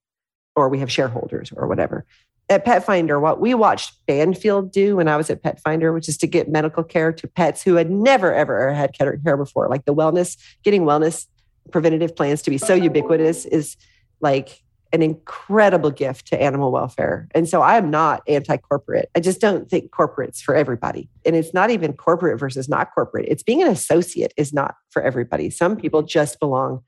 [0.55, 2.05] or we have shareholders or whatever.
[2.49, 6.09] At Pet Finder, what we watched Banfield do when I was at Pet Finder, which
[6.09, 9.85] is to get medical care to pets who had never, ever had care before, like
[9.85, 11.27] the wellness, getting wellness
[11.71, 13.77] preventative plans to be so ubiquitous is
[14.19, 14.61] like
[14.91, 17.27] an incredible gift to animal welfare.
[17.33, 19.09] And so I am not anti corporate.
[19.15, 21.09] I just don't think corporate's for everybody.
[21.25, 23.25] And it's not even corporate versus not corporate.
[23.27, 25.49] It's being an associate is not for everybody.
[25.49, 26.83] Some people just belong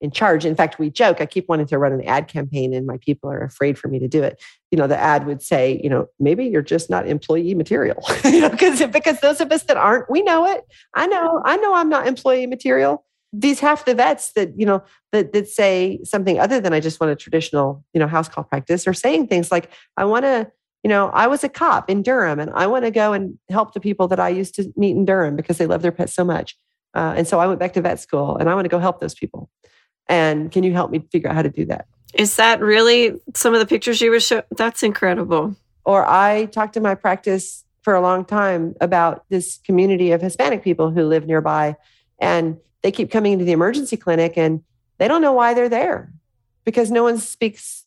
[0.00, 0.46] in charge.
[0.46, 3.30] In fact, we joke, I keep wanting to run an ad campaign and my people
[3.30, 4.42] are afraid for me to do it.
[4.70, 8.02] You know, the ad would say, you know, maybe you're just not employee material.
[8.24, 10.64] you know, because because those of us that aren't, we know it.
[10.94, 14.82] I know, I know I'm not employee material these half the vets that you know
[15.12, 18.44] that that say something other than I just want a traditional you know house call
[18.44, 20.50] practice are saying things like I want to
[20.82, 23.72] you know I was a cop in Durham and I want to go and help
[23.72, 26.24] the people that I used to meet in Durham because they love their pets so
[26.24, 26.56] much
[26.94, 29.00] uh, and so I went back to vet school and I want to go help
[29.00, 29.48] those people
[30.10, 33.54] and can you help me figure out how to do that is that really some
[33.54, 37.94] of the pictures you were showing that's incredible or I talked to my practice for
[37.94, 41.76] a long time about this community of Hispanic people who live nearby
[42.20, 44.62] and they keep coming into the emergency clinic and
[44.98, 46.12] they don't know why they're there
[46.64, 47.86] because no one speaks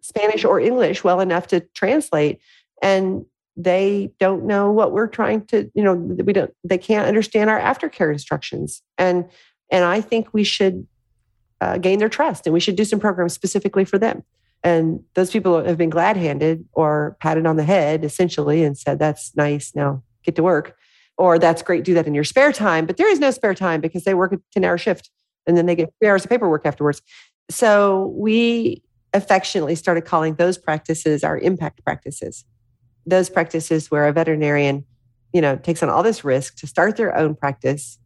[0.00, 2.40] Spanish or English well enough to translate.
[2.82, 3.24] And
[3.56, 7.60] they don't know what we're trying to, you know, we don't, they can't understand our
[7.60, 8.82] aftercare instructions.
[8.98, 9.26] And,
[9.70, 10.86] and I think we should
[11.64, 14.22] uh, gain their trust and we should do some programs specifically for them.
[14.62, 18.98] And those people have been glad handed or patted on the head essentially and said,
[18.98, 19.72] that's nice.
[19.74, 20.76] Now get to work
[21.16, 22.86] or that's great, do that in your spare time.
[22.86, 25.10] But there is no spare time because they work a 10 hour shift
[25.46, 27.00] and then they get three hours of paperwork afterwards.
[27.50, 32.44] So we affectionately started calling those practices our impact practices.
[33.06, 34.84] Those practices where a veterinarian,
[35.32, 37.98] you know, takes on all this risk to start their own practice,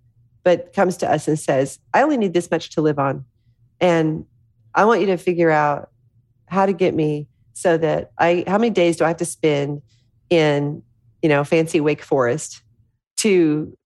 [0.45, 3.25] but comes to us and says, I only need this much to live on.
[3.81, 4.25] And
[4.75, 5.91] I want you to figure out
[6.47, 9.83] how to get me so that I how many days do I have to spend
[10.31, 10.83] in,
[11.23, 12.63] you know, fancy Wake Forest
[13.19, 13.77] to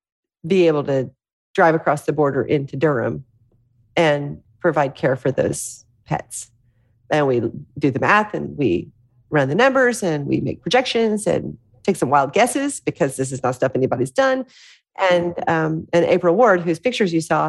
[0.46, 1.10] be able to
[1.54, 3.24] drive across the border into Durham
[3.96, 6.50] and provide care for those pets.
[7.10, 7.40] And we
[7.78, 8.90] do the math and we
[9.30, 13.42] run the numbers and we make projections and take some wild guesses because this is
[13.42, 14.44] not stuff anybody's done.
[14.98, 17.46] And um, and April Ward, whose pictures you saw,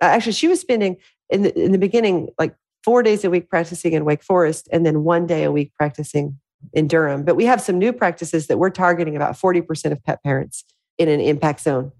[0.00, 0.96] uh, actually she was spending
[1.32, 4.84] in the in the beginning like four days a week practicing in Wake Forest and
[4.84, 6.38] then one day a week practicing
[6.72, 7.24] in Durham.
[7.24, 10.64] But we have some new practices that we're targeting about 40% of pet parents
[10.98, 11.92] in an impact zone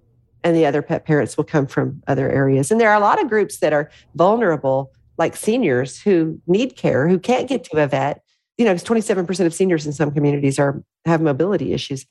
[0.45, 2.71] and the other pet parents will come from other areas.
[2.71, 7.09] And there are a lot of groups that are vulnerable like seniors who need care
[7.09, 8.23] who can't get to a vet.
[8.59, 12.07] You know 27% of seniors in some communities are have mobility issues.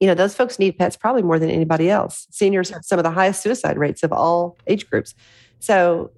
[0.00, 2.26] You know those folks need pets probably more than anybody else.
[2.30, 5.14] Seniors have some of the highest suicide rates of all age groups.
[5.58, 6.10] So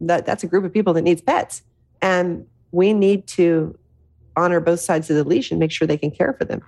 [0.00, 1.62] that, that's a group of people that needs pets.
[2.00, 3.78] And we need to
[4.36, 6.62] honor both sides of the leash and make sure they can care for them.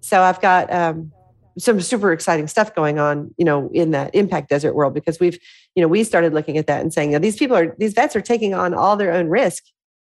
[0.00, 1.12] So i've got um,
[1.58, 5.38] some super exciting stuff going on, you know, in that impact desert world because we've,
[5.74, 7.92] you know, we started looking at that and saying, you know, these people are, these
[7.92, 9.64] vets are taking on all their own risk.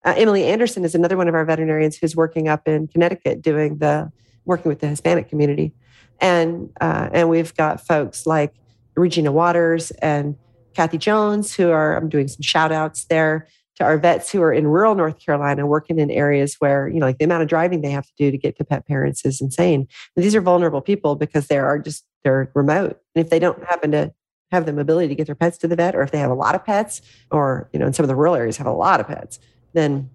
[0.04, 3.78] Uh, Emily Anderson is another one of our veterinarians who's working up in Connecticut doing
[3.78, 4.12] the
[4.46, 5.74] working with the Hispanic community,
[6.20, 8.56] and uh, and we've got folks like
[8.96, 10.36] Regina Waters and
[10.74, 14.54] Kathy Jones who are I'm doing some shout outs there to our vets who are
[14.54, 17.82] in rural North Carolina working in areas where, you know, like the amount of driving
[17.82, 19.88] they have to do to get to pet parents is insane.
[20.16, 23.00] And these are vulnerable people because they are just, they're remote.
[23.16, 24.14] And if they don't happen to
[24.52, 26.36] have the mobility to get their pets to the vet, or if they have a
[26.36, 29.00] lot of pets, or, you know, in some of the rural areas have a lot
[29.00, 29.40] of pets,
[29.74, 30.10] then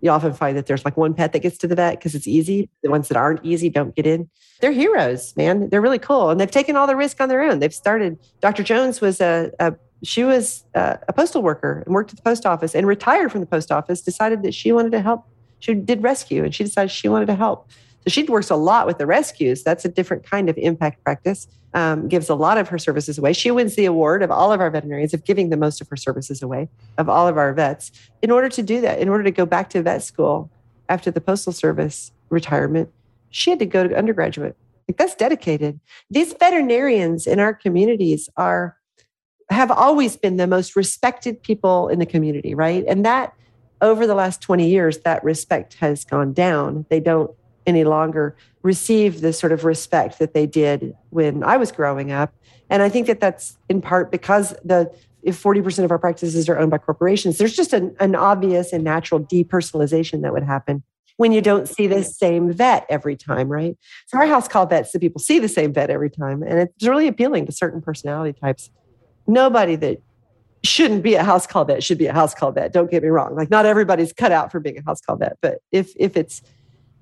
[0.00, 2.26] you often find that there's like one pet that gets to the vet because it's
[2.26, 2.68] easy.
[2.82, 4.28] The ones that aren't easy don't get in.
[4.60, 5.70] They're heroes, man.
[5.70, 6.30] They're really cool.
[6.30, 7.60] And they've taken all the risk on their own.
[7.60, 8.62] They've started, Dr.
[8.62, 12.46] Jones was a, a she was uh, a postal worker and worked at the post
[12.46, 15.26] office and retired from the post office decided that she wanted to help.
[15.58, 17.70] She did rescue and she decided she wanted to help.
[18.04, 19.62] So she works a lot with the rescues.
[19.62, 23.32] That's a different kind of impact practice um, gives a lot of her services away.
[23.32, 25.96] She wins the award of all of our veterinarians of giving the most of her
[25.96, 27.90] services away of all of our vets.
[28.22, 30.50] In order to do that in order to go back to vet school
[30.88, 32.90] after the postal service retirement
[33.36, 34.56] she had to go to undergraduate.
[34.88, 35.80] Like that's dedicated.
[36.10, 38.76] These veterinarians in our communities are
[39.50, 42.84] have always been the most respected people in the community, right?
[42.86, 43.34] And that
[43.80, 46.86] over the last 20 years, that respect has gone down.
[46.88, 47.30] They don't
[47.66, 52.32] any longer receive the sort of respect that they did when I was growing up.
[52.70, 56.56] And I think that that's in part because the if 40% of our practices are
[56.56, 60.84] owned by corporations, there's just an, an obvious and natural depersonalization that would happen.
[61.16, 63.76] when you don't see the same vet every time, right?
[64.06, 66.86] So our house call vets, the people see the same vet every time, and it's
[66.86, 68.70] really appealing to certain personality types.
[69.26, 70.02] Nobody that
[70.62, 72.72] shouldn't be a house call vet should be a house call vet.
[72.72, 73.34] Don't get me wrong.
[73.34, 76.42] Like not everybody's cut out for being a house call vet, but if if it's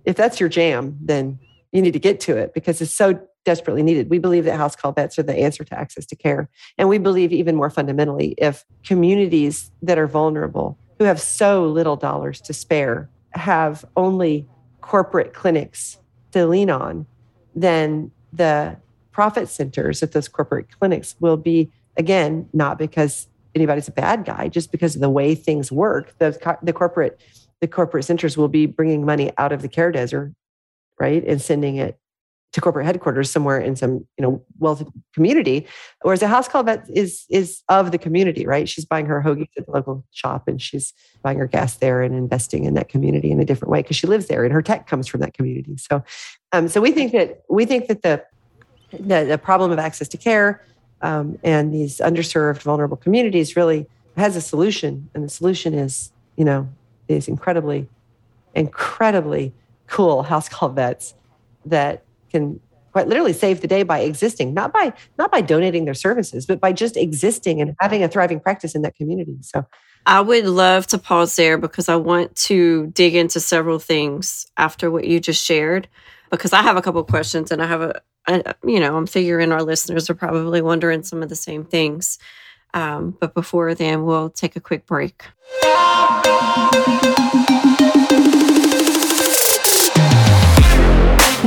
[0.04, 1.38] if that's your jam, then
[1.72, 4.10] you need to get to it because it's so desperately needed.
[4.10, 6.48] We believe that house call vets are the answer to access to care.
[6.78, 11.96] And we believe even more fundamentally, if communities that are vulnerable, who have so little
[11.96, 14.46] dollars to spare, have only
[14.80, 15.98] corporate clinics
[16.32, 17.06] to lean on,
[17.54, 18.76] then the
[19.12, 24.48] profit centers at those corporate clinics will be, again, not because anybody's a bad guy,
[24.48, 26.16] just because of the way things work.
[26.18, 27.20] The, the corporate
[27.60, 30.34] the corporate centers will be bringing money out of the care desert,
[31.00, 31.98] right, and sending it
[32.54, 35.66] to corporate headquarters somewhere in some you know wealthy community
[36.02, 39.48] whereas a house call vet is is of the community right she's buying her hoagies
[39.58, 43.32] at the local shop and she's buying her gas there and investing in that community
[43.32, 45.76] in a different way because she lives there and her tech comes from that community
[45.76, 46.00] so
[46.52, 48.24] um, so we think that we think that the
[48.92, 50.64] the, the problem of access to care
[51.02, 55.10] um, and these underserved vulnerable communities really has a solution.
[55.14, 56.68] And the solution is you know
[57.06, 57.88] these incredibly
[58.54, 59.52] incredibly
[59.86, 61.14] cool house call vets
[61.66, 62.60] that can
[62.92, 66.60] quite literally save the day by existing not by not by donating their services but
[66.60, 69.36] by just existing and having a thriving practice in that community.
[69.40, 69.66] So
[70.06, 74.90] i would love to pause there because i want to dig into several things after
[74.90, 75.88] what you just shared
[76.30, 79.52] because i have a couple questions and i have a, a you know i'm figuring
[79.52, 82.18] our listeners are probably wondering some of the same things
[82.72, 85.24] um, but before then we'll take a quick break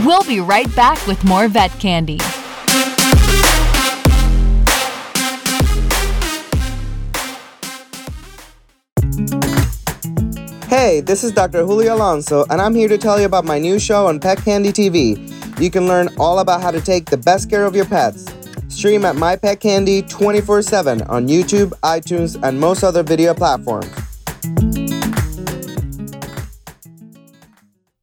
[0.06, 2.18] We'll be right back with more vet candy.
[10.70, 11.66] Hey, this is Dr.
[11.66, 14.72] Julio Alonso, and I'm here to tell you about my new show on Vet Candy
[14.72, 15.37] TV.
[15.60, 18.26] You can learn all about how to take the best care of your pets.
[18.67, 23.88] Stream at My Vet Candy 24 7 on YouTube, iTunes, and most other video platforms.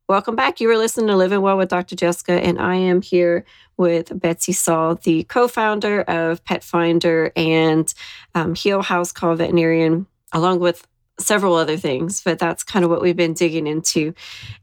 [0.09, 0.61] Welcome back.
[0.61, 1.95] You are listening to Living Well with Dr.
[1.95, 3.45] Jessica, and I am here
[3.77, 7.93] with Betsy Saul, the co founder of Pet Finder and
[8.35, 10.89] um, Heal House Call Veterinarian, along with
[11.19, 14.15] several other things, but that's kind of what we've been digging into.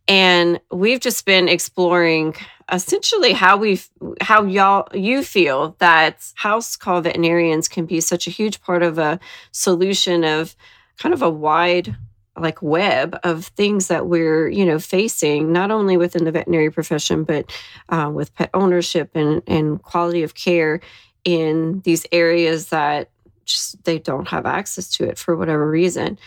[0.07, 2.35] And we've just been exploring
[2.71, 3.81] essentially how we
[4.21, 8.97] how y'all you feel that house call veterinarians can be such a huge part of
[8.97, 9.19] a
[9.51, 10.55] solution of
[10.97, 11.95] kind of a wide
[12.37, 17.25] like web of things that we're you know facing not only within the veterinary profession
[17.25, 17.51] but
[17.89, 20.79] uh, with pet ownership and and quality of care
[21.25, 23.09] in these areas that
[23.51, 26.17] just they don't have access to it for whatever reason.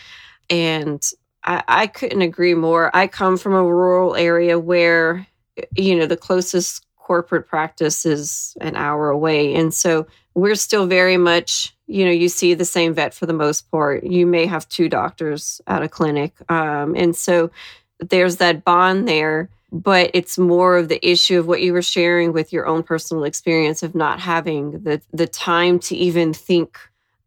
[0.49, 1.03] And
[1.43, 2.95] I, I couldn't agree more.
[2.95, 5.27] I come from a rural area where
[5.75, 9.53] you know the closest corporate practice is an hour away.
[9.55, 13.33] And so we're still very much you know you see the same vet for the
[13.33, 14.03] most part.
[14.03, 16.33] You may have two doctors at a clinic.
[16.49, 17.51] Um, and so
[17.99, 22.31] there's that bond there but it's more of the issue of what you were sharing
[22.31, 26.77] with your own personal experience of not having the the time to even think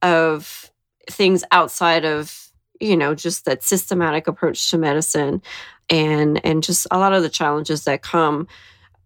[0.03, 0.71] of
[1.11, 5.43] things outside of you know just that systematic approach to medicine
[5.91, 8.47] and and just a lot of the challenges that come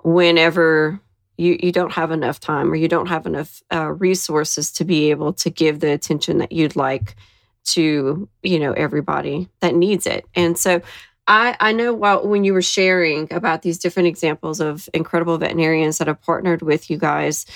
[0.03, 1.01] whenever
[1.39, 5.11] you, you don't have enough time or you don't have enough uh, resources to be
[5.11, 7.17] able to give the attention that you'd like
[7.65, 10.25] to you know everybody that needs it.
[10.35, 10.83] And so
[11.29, 15.99] i i know while when you were sharing about these different examples of incredible veterinarians
[15.99, 17.47] that have partnered with you guys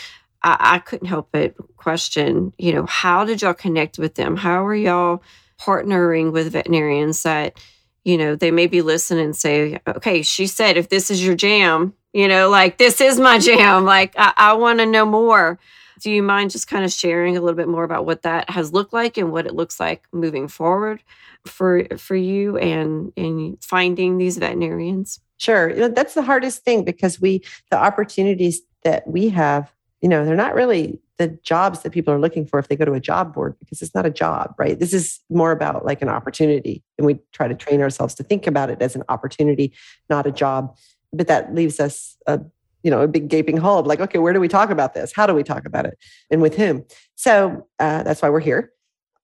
[0.46, 4.64] I, I couldn't help but question you know how did y'all connect with them how
[4.64, 5.22] are y'all
[5.60, 7.58] partnering with veterinarians that
[8.04, 11.94] you know they maybe listen and say okay she said if this is your jam
[12.16, 13.84] you know, like this is my jam.
[13.84, 15.58] Like I, I want to know more.
[16.00, 18.72] Do you mind just kind of sharing a little bit more about what that has
[18.72, 21.02] looked like and what it looks like moving forward
[21.44, 25.20] for for you and and finding these veterinarians?
[25.36, 25.68] Sure.
[25.68, 29.70] You know, that's the hardest thing because we the opportunities that we have,
[30.06, 32.84] you know, they're not really the jobs that people are looking for if they go
[32.84, 34.78] to a job board because it's not a job, right?
[34.78, 36.84] This is more about like an opportunity.
[36.96, 39.72] And we try to train ourselves to think about it as an opportunity,
[40.08, 40.76] not a job.
[41.12, 42.40] But that leaves us a
[42.84, 45.12] you know a big gaping hole of like okay where do we talk about this?
[45.12, 45.98] How do we talk about it?
[46.30, 46.84] And with whom?
[47.16, 48.70] So uh, that's why we're here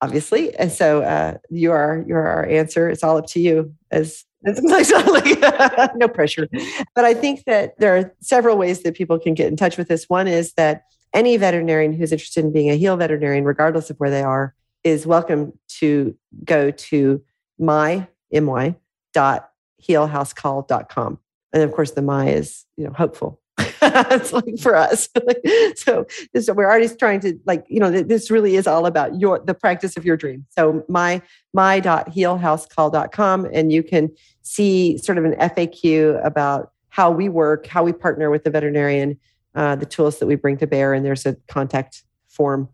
[0.00, 0.52] obviously.
[0.56, 2.90] And so uh, you are you are our answer.
[2.90, 6.48] It's all up to you as like no pressure
[6.94, 9.88] but i think that there are several ways that people can get in touch with
[9.88, 10.82] this one is that
[11.14, 15.06] any veterinarian who's interested in being a heal veterinarian regardless of where they are is
[15.06, 17.22] welcome to go to
[17.58, 18.74] my my
[19.12, 19.52] dot
[19.88, 21.18] healhousecall.com.
[21.52, 23.40] And of course, the my is, you know, hopeful.
[24.12, 25.08] it's like for us.
[25.74, 26.06] so,
[26.40, 29.54] so we're already trying to like, you know, this really is all about your the
[29.54, 30.46] practice of your dream.
[30.50, 31.20] So my
[31.52, 34.10] my.healhousecall.com and you can
[34.42, 39.18] see sort of an FAQ about how we work, how we partner with the veterinarian,
[39.56, 42.68] uh, the tools that we bring to bear, and there's a contact form.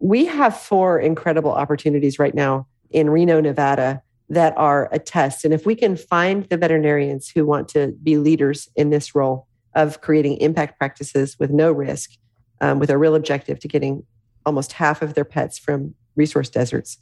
[0.00, 5.44] We have four incredible opportunities right now in Reno, Nevada that are a test.
[5.44, 9.46] And if we can find the veterinarians who want to be leaders in this role
[9.74, 12.12] of creating impact practices with no risk,
[12.60, 14.04] um, with a real objective to getting
[14.44, 16.98] almost half of their pets from resource deserts.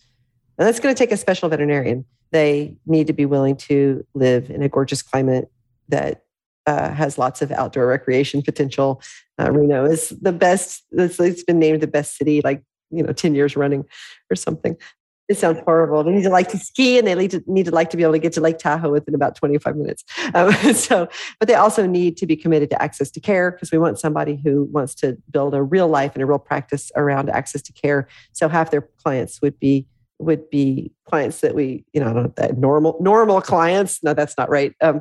[0.59, 2.05] And that's going to take a special veterinarian.
[2.31, 5.51] They need to be willing to live in a gorgeous climate
[5.89, 6.25] that
[6.67, 9.01] uh, has lots of outdoor recreation potential.
[9.41, 10.85] Uh, Reno is the best.
[10.93, 13.85] It's, been named the best city like you know 10 years running
[14.31, 14.77] or something
[15.29, 16.03] it sounds horrible.
[16.03, 18.03] They need to like to ski and they need to, need to like to be
[18.03, 20.05] able to get to Lake Tahoe within about 25 minutes.
[20.35, 21.09] Um, so,
[21.39, 24.41] but they also need to be committed to access to care because we want somebody
[24.43, 28.09] who wants to build a real life and a real practice around access to care.
[28.33, 29.87] So half their clients would be
[30.21, 34.03] would be clients that we, you know, that normal normal clients.
[34.03, 35.01] No, that's not right because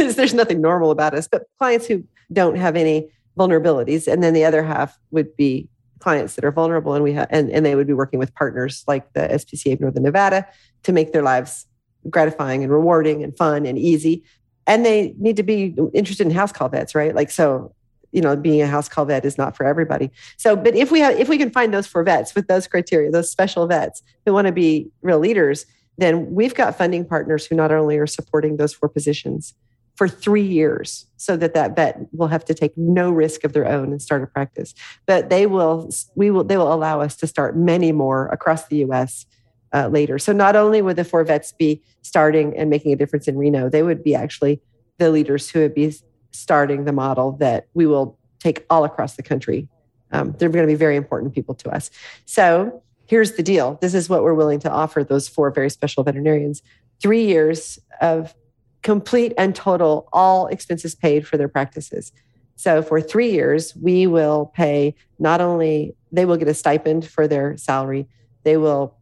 [0.00, 1.28] um, there's nothing normal about us.
[1.30, 5.68] But clients who don't have any vulnerabilities, and then the other half would be
[5.98, 8.84] clients that are vulnerable and we have and, and they would be working with partners
[8.86, 10.46] like the SPCA of Northern Nevada
[10.84, 11.66] to make their lives
[12.08, 14.22] gratifying and rewarding and fun and easy.
[14.66, 17.14] And they need to be interested in house call vets, right?
[17.14, 17.74] Like so,
[18.12, 20.10] you know, being a house call vet is not for everybody.
[20.36, 23.10] So, but if we have if we can find those four vets with those criteria,
[23.10, 25.66] those special vets who want to be real leaders,
[25.98, 29.54] then we've got funding partners who not only are supporting those four positions,
[29.98, 33.66] for three years so that that vet will have to take no risk of their
[33.66, 34.72] own and start a practice.
[35.06, 38.84] But they will we will they will allow us to start many more across the
[38.84, 39.26] us
[39.74, 40.16] uh, later.
[40.20, 43.68] So not only would the four vets be starting and making a difference in reno
[43.68, 44.60] they would be actually
[44.98, 45.92] the leaders who would be
[46.30, 49.66] starting the model that we will take all across the country.
[50.12, 51.90] Um, they're going to be very important people to us.
[52.24, 53.78] So here's the deal.
[53.80, 56.62] This is what we're willing to offer those four very special veterinarians.
[57.00, 58.34] Three years of
[58.82, 62.12] complete and total, all expenses paid for their practices.
[62.56, 67.28] So for three years, we will pay not only, they will get a stipend for
[67.28, 68.08] their salary,
[68.42, 68.96] they will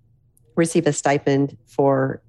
[0.57, 2.23] receive a stipend for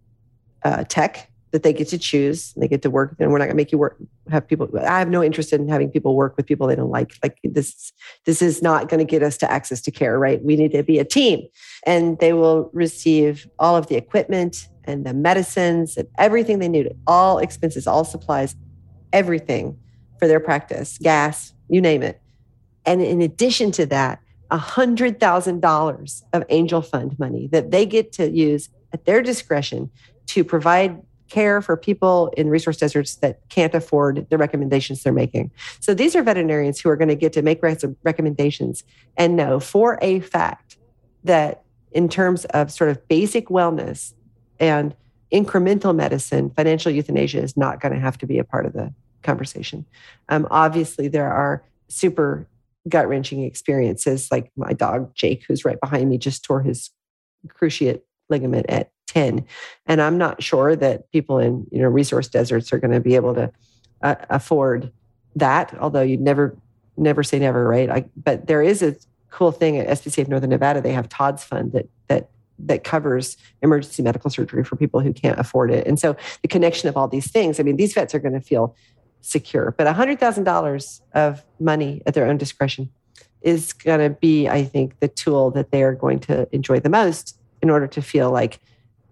[0.64, 2.54] uh, tech that they get to choose.
[2.54, 3.98] They get to work, and we're not going to make you work.
[4.30, 4.70] Have people?
[4.78, 7.14] I have no interest in having people work with people they don't like.
[7.24, 7.92] Like this,
[8.26, 10.40] this is not going to get us to access to care, right?
[10.44, 11.48] We need to be a team,
[11.84, 16.94] and they will receive all of the equipment and the medicines and everything they need,
[17.08, 18.56] all expenses, all supplies,
[19.12, 19.76] everything
[20.20, 22.22] for their practice, gas, you name it.
[22.86, 24.20] And in addition to that,
[24.52, 29.90] $100,000 of angel fund money that they get to use at their discretion
[30.28, 35.52] to provide care for people in resource deserts that can't afford the recommendations they're making.
[35.80, 37.62] So these are veterinarians who are going to get to make
[38.04, 38.84] recommendations
[39.18, 40.78] and know for a fact
[41.24, 44.14] that in terms of sort of basic wellness,
[44.60, 44.96] and
[45.32, 48.94] incremental medicine, financial euthanasia is not going to have to be a part of the
[49.24, 49.86] conversation.
[50.30, 52.48] Um, obviously, there are super
[52.88, 56.92] gut wrenching experiences, like my dog Jake, who's right behind me, just tore his
[57.48, 59.46] cruciate ligament at 10.
[59.86, 63.16] And I'm not sure that people in you know resource deserts are going to be
[63.16, 63.52] able to
[64.04, 64.92] uh, afford
[65.36, 66.58] that, although you'd never
[66.98, 67.90] never say never, right?
[67.90, 68.96] I, but there is a
[69.30, 70.82] cool thing at SPCA of Northern Nevada.
[70.82, 75.40] They have Todd's Fund that that that covers emergency medical surgery for people who can't
[75.40, 75.86] afford it.
[75.86, 78.42] And so the connection of all these things, I mean, these vets are going to
[78.42, 78.76] feel
[79.22, 82.90] secure, but $100,000 of money at their own discretion
[83.42, 86.90] is going to be, I think, the tool that they are going to enjoy the
[86.90, 88.60] most in order to feel like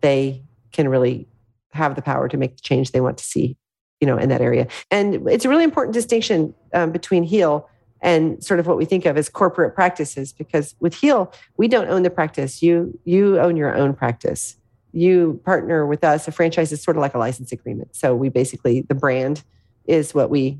[0.02, 0.42] they
[0.72, 1.28] can really
[1.72, 3.58] have the power to make the change they want to see,
[4.00, 4.68] you know, in that area.
[4.92, 7.70] And it's a really important distinction um, between HEAL
[8.02, 11.90] and sort of what we think of as corporate practices because with heal we don't
[11.90, 12.62] own the practice.
[12.62, 14.58] You you own your own practice.
[14.92, 16.28] You partner with us.
[16.28, 17.96] A franchise is sort of like a license agreement.
[17.96, 19.44] So we basically the brand
[19.86, 20.60] is what we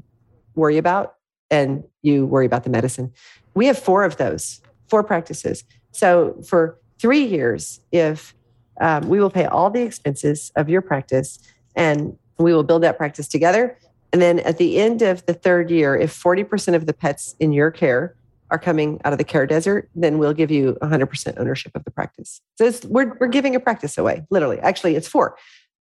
[0.56, 1.16] worry about
[1.52, 3.12] and you worry about the medicine.
[3.54, 5.64] We have four of those four practices.
[5.92, 8.36] So for three years if
[8.82, 11.40] um, we will pay all the expenses of your practice
[11.76, 13.78] and we will build that practice together
[14.16, 17.52] and then at the end of the third year, if 40% of the pets in
[17.52, 18.16] your care
[18.50, 21.92] are coming out of the care desert, then we'll give you 100% ownership of the
[21.92, 22.40] practice.
[22.58, 24.58] So we're, we're giving a practice away, literally.
[24.60, 25.36] Actually, it's four.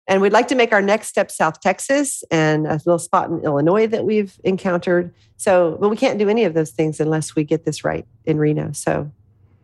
[0.08, 3.40] And we'd like to make our next step South Texas and a little spot in
[3.40, 5.12] Illinois that we've encountered.
[5.36, 8.38] So, but we can't do any of those things unless we get this right in
[8.38, 8.72] Reno.
[8.72, 9.12] So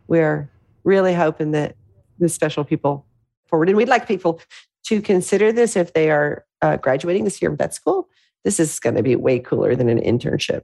[0.07, 0.47] we're
[0.83, 1.75] really hoping that
[2.19, 3.05] the special people
[3.47, 3.69] forward.
[3.69, 4.41] And we'd like people
[4.85, 8.09] to consider this if they are uh, graduating this year in vet school,
[8.43, 10.61] this is going to be way cooler than an internship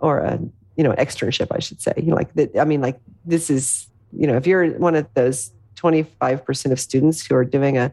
[0.00, 0.38] or a
[0.76, 1.92] you know externship, I should say.
[1.96, 5.06] You know, like the, I mean, like this is you know if you're one of
[5.14, 7.92] those 25% of students who are doing a,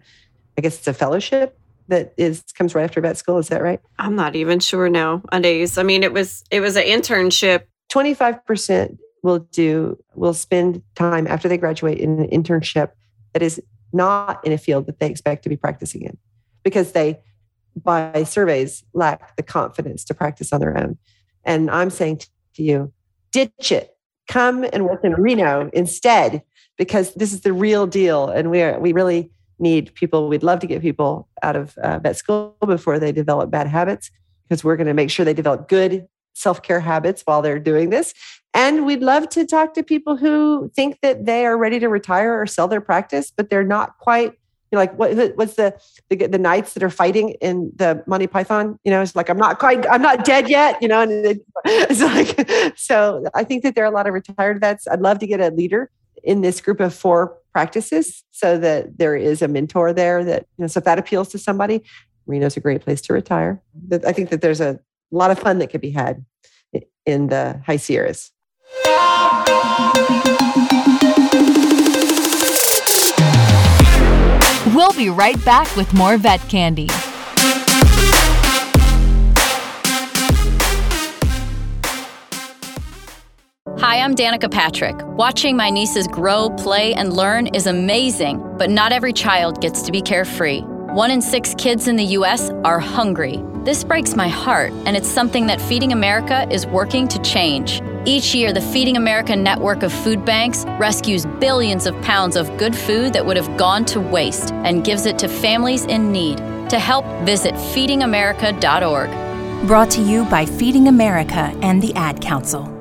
[0.57, 1.57] I guess it's a fellowship
[1.87, 3.37] that is comes right after vet school.
[3.37, 3.79] Is that right?
[3.99, 5.77] I'm not even sure nowadays.
[5.77, 7.63] I mean, it was it was an internship.
[7.91, 12.91] 25% will do will spend time after they graduate in an internship
[13.33, 13.61] that is
[13.91, 16.17] not in a field that they expect to be practicing in
[16.63, 17.19] because they
[17.83, 20.97] by surveys lack the confidence to practice on their own.
[21.43, 22.21] And i'm saying
[22.53, 22.93] to you
[23.35, 23.97] ditch it.
[24.29, 26.41] Come and work in reno instead
[26.77, 28.29] because this is the real deal.
[28.29, 30.29] And we are we really need people.
[30.29, 34.09] We'd love to get people out of uh, vet school before they develop bad habits
[34.43, 38.13] because we're going to make sure they develop good self-care habits while they're doing this
[38.55, 42.39] and we'd love to talk to people who think that they are ready to retire
[42.41, 44.33] or sell their practice but they're not quite
[44.71, 45.79] you know, like what what's the,
[46.09, 48.79] the the knights that are fighting in the Monty Python?
[48.83, 50.81] You know, it's like I'm not quite I'm not dead yet.
[50.81, 53.23] You know, and it's like so.
[53.33, 54.87] I think that there are a lot of retired vets.
[54.87, 55.91] I'd love to get a leader
[56.23, 60.63] in this group of four practices so that there is a mentor there that you
[60.63, 60.67] know.
[60.67, 61.83] So if that appeals to somebody,
[62.25, 63.61] Reno's a great place to retire.
[63.91, 64.79] I think that there's a
[65.11, 66.25] lot of fun that could be had
[67.05, 68.31] in the high Sierras.
[74.73, 76.87] We'll be right back with more vet candy.
[83.77, 84.95] Hi, I'm Danica Patrick.
[85.17, 89.91] Watching my nieces grow, play, and learn is amazing, but not every child gets to
[89.91, 90.61] be carefree.
[90.61, 92.49] One in six kids in the U.S.
[92.63, 93.43] are hungry.
[93.65, 97.81] This breaks my heart, and it's something that Feeding America is working to change.
[98.05, 102.75] Each year, the Feeding America network of food banks rescues billions of pounds of good
[102.75, 106.37] food that would have gone to waste and gives it to families in need.
[106.69, 109.67] To help, visit feedingamerica.org.
[109.67, 112.71] Brought to you by Feeding America and the Ad Council.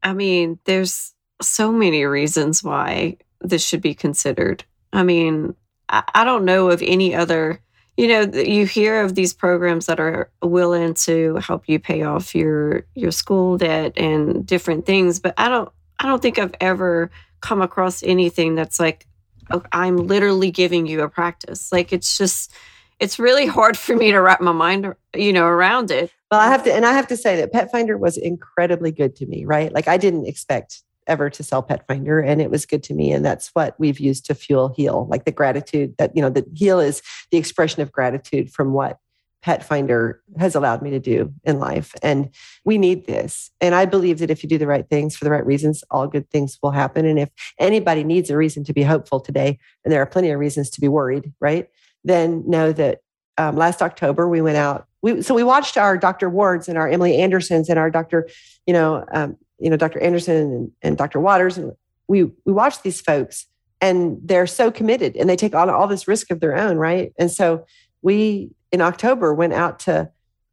[0.00, 1.12] I mean, there's
[1.42, 4.64] so many reasons why this should be considered.
[4.92, 5.56] I mean,
[5.88, 7.60] I, don't know of any other
[7.96, 12.34] you know you hear of these programs that are willing to help you pay off
[12.34, 15.70] your your school debt and different things but i don't
[16.00, 19.06] i don't think i've ever come across anything that's like
[19.50, 21.70] oh, i'm literally giving you a practice.
[21.70, 22.52] Like it's just
[23.00, 26.10] it's really hard for me to wrap my mind you know around it.
[26.30, 29.14] Well i have to and i have to say that pet finder was incredibly good
[29.16, 29.72] to me right?
[29.72, 33.12] Like i didn't expect ever to sell pet finder and it was good to me
[33.12, 36.44] and that's what we've used to fuel heal like the gratitude that you know the
[36.54, 38.98] heal is the expression of gratitude from what
[39.44, 42.30] pet finder has allowed me to do in life and
[42.64, 43.50] we need this.
[43.60, 46.06] And i believe that if you do the right things for the right reasons all
[46.06, 47.28] good things will happen and if
[47.58, 50.80] anybody needs a reason to be hopeful today and there are plenty of reasons to
[50.80, 51.68] be worried right
[52.04, 53.00] then know that
[53.36, 56.88] um, last october we went out we, so we watched our dr wards and our
[56.88, 58.26] emily andersons and our dr
[58.66, 59.98] you know um, you know, Dr.
[60.00, 61.20] Anderson and, and Dr.
[61.20, 61.56] Waters.
[61.56, 61.72] And
[62.06, 63.46] we, we watch these folks
[63.80, 66.76] and they're so committed and they take on all this risk of their own.
[66.76, 67.14] Right.
[67.18, 67.64] And so
[68.02, 70.10] we, in October, went out to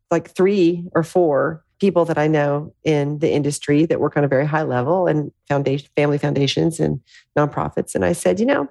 [0.10, 4.30] like three or four people that I know in the industry that work on a
[4.30, 7.02] very high level and foundation, family foundations and
[7.38, 7.94] nonprofits.
[7.94, 8.70] And I said, you know,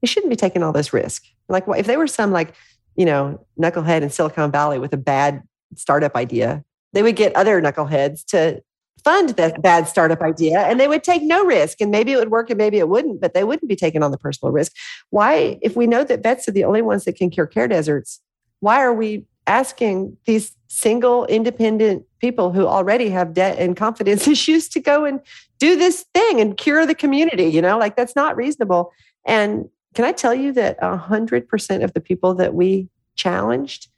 [0.00, 1.24] you shouldn't be taking all this risk.
[1.48, 2.54] Like, if they were some like,
[2.94, 5.42] you know, knucklehead in Silicon Valley with a bad
[5.74, 6.62] startup idea,
[6.92, 8.62] they would get other knuckleheads to
[9.04, 12.30] fund that bad startup idea and they would take no risk and maybe it would
[12.30, 14.72] work and maybe it wouldn't but they wouldn't be taking on the personal risk.
[15.10, 18.20] Why if we know that vets are the only ones that can cure care deserts
[18.60, 24.68] why are we asking these single independent people who already have debt and confidence issues
[24.68, 25.20] to go and
[25.58, 27.78] do this thing and cure the community you know?
[27.78, 28.92] Like that's not reasonable.
[29.26, 33.88] And can i tell you that 100% of the people that we challenged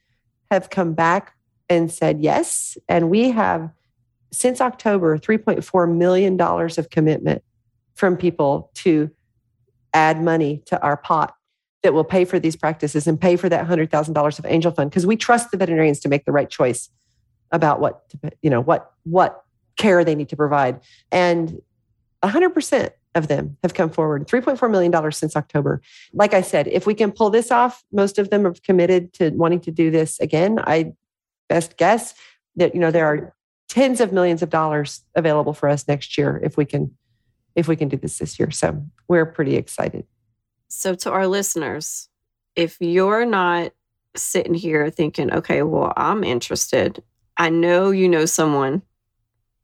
[0.50, 1.34] have come back
[1.68, 3.70] and said yes and we have
[4.34, 7.42] since October, $3.4 million of commitment
[7.94, 9.10] from people to
[9.92, 11.34] add money to our pot
[11.82, 14.90] that will pay for these practices and pay for that $100,000 of angel fund.
[14.90, 16.90] Because we trust the veterinarians to make the right choice
[17.52, 19.44] about what to, you know what what
[19.76, 20.80] care they need to provide.
[21.12, 21.60] And
[22.22, 25.80] 100% of them have come forward 3.4 million dollars since October.
[26.12, 29.30] Like i said if we can pull this off most of them have committed to
[29.30, 30.58] wanting to do this again.
[30.58, 30.94] I
[31.48, 32.14] best guess
[32.56, 33.34] that you know there are
[33.74, 36.92] tens of millions of dollars available for us next year if we can
[37.56, 38.50] if we can do this this year.
[38.52, 40.06] So we're pretty excited.
[40.68, 42.08] So to our listeners,
[42.54, 43.72] if you're not
[44.14, 47.02] sitting here thinking, okay, well, I'm interested.
[47.36, 48.82] I know you know someone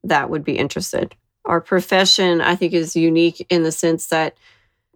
[0.03, 1.15] that would be interested.
[1.45, 4.37] Our profession, I think, is unique in the sense that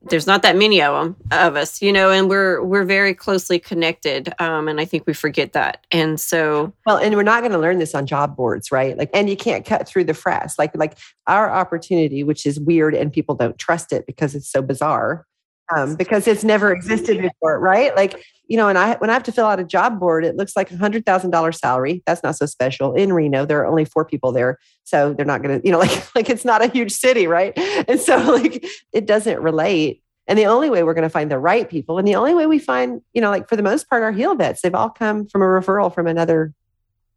[0.08, 3.58] there's not that many of them of us, you know, and we're we're very closely
[3.58, 4.32] connected.
[4.40, 5.86] Um, and I think we forget that.
[5.90, 8.96] And so, well, and we're not going to learn this on job boards, right?
[8.96, 10.54] Like, and you can't cut through the frass.
[10.58, 14.62] Like, like our opportunity, which is weird, and people don't trust it because it's so
[14.62, 15.26] bizarre,
[15.74, 17.94] um, because it's never existed before, right?
[17.96, 20.36] Like, you know, and I when I have to fill out a job board, it
[20.36, 22.02] looks like a hundred thousand dollar salary.
[22.06, 22.92] That's not so special.
[22.94, 25.78] In Reno, there are only four people there, so they're not going to, you know,
[25.80, 27.52] like like it's not a huge city, right?
[27.88, 30.02] And so like it doesn't relate.
[30.26, 32.46] And the only way we're going to find the right people, and the only way
[32.46, 35.26] we find, you know, like for the most part, our heal vets, they've all come
[35.26, 36.54] from a referral from another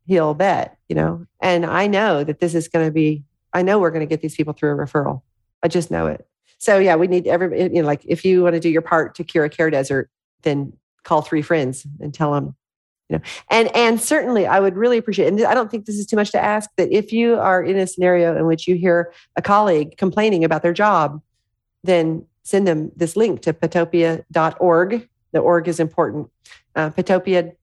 [0.05, 1.25] heal vet, you know.
[1.41, 3.23] And I know that this is going to be.
[3.53, 5.21] I know we're going to get these people through a referral.
[5.63, 6.27] I just know it.
[6.57, 9.15] So yeah, we need every you know like if you want to do your part
[9.15, 10.09] to cure a care desert,
[10.43, 12.55] then call three friends and tell them
[13.09, 13.23] you know.
[13.49, 16.31] And and certainly i would really appreciate and i don't think this is too much
[16.31, 19.95] to ask that if you are in a scenario in which you hear a colleague
[19.95, 21.21] complaining about their job
[21.85, 26.29] then send them this link to petopia.org the org is important.
[26.75, 27.55] Uh, petopia.org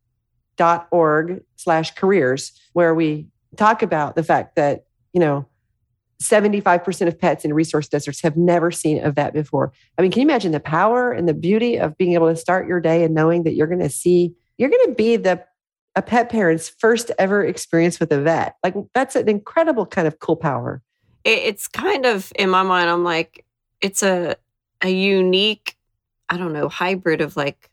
[1.56, 3.26] slash careers where we
[3.56, 5.46] talk about the fact that you know
[6.28, 9.72] 75% of pets in resource deserts have never seen a vet before.
[9.98, 12.66] I mean, can you imagine the power and the beauty of being able to start
[12.66, 15.44] your day and knowing that you're going to see, you're going to be the
[15.96, 18.56] a pet parent's first ever experience with a vet.
[18.64, 20.82] Like that's an incredible kind of cool power.
[21.22, 23.44] It's kind of in my mind, I'm like,
[23.80, 24.36] it's a
[24.82, 25.76] a unique,
[26.28, 27.70] I don't know, hybrid of like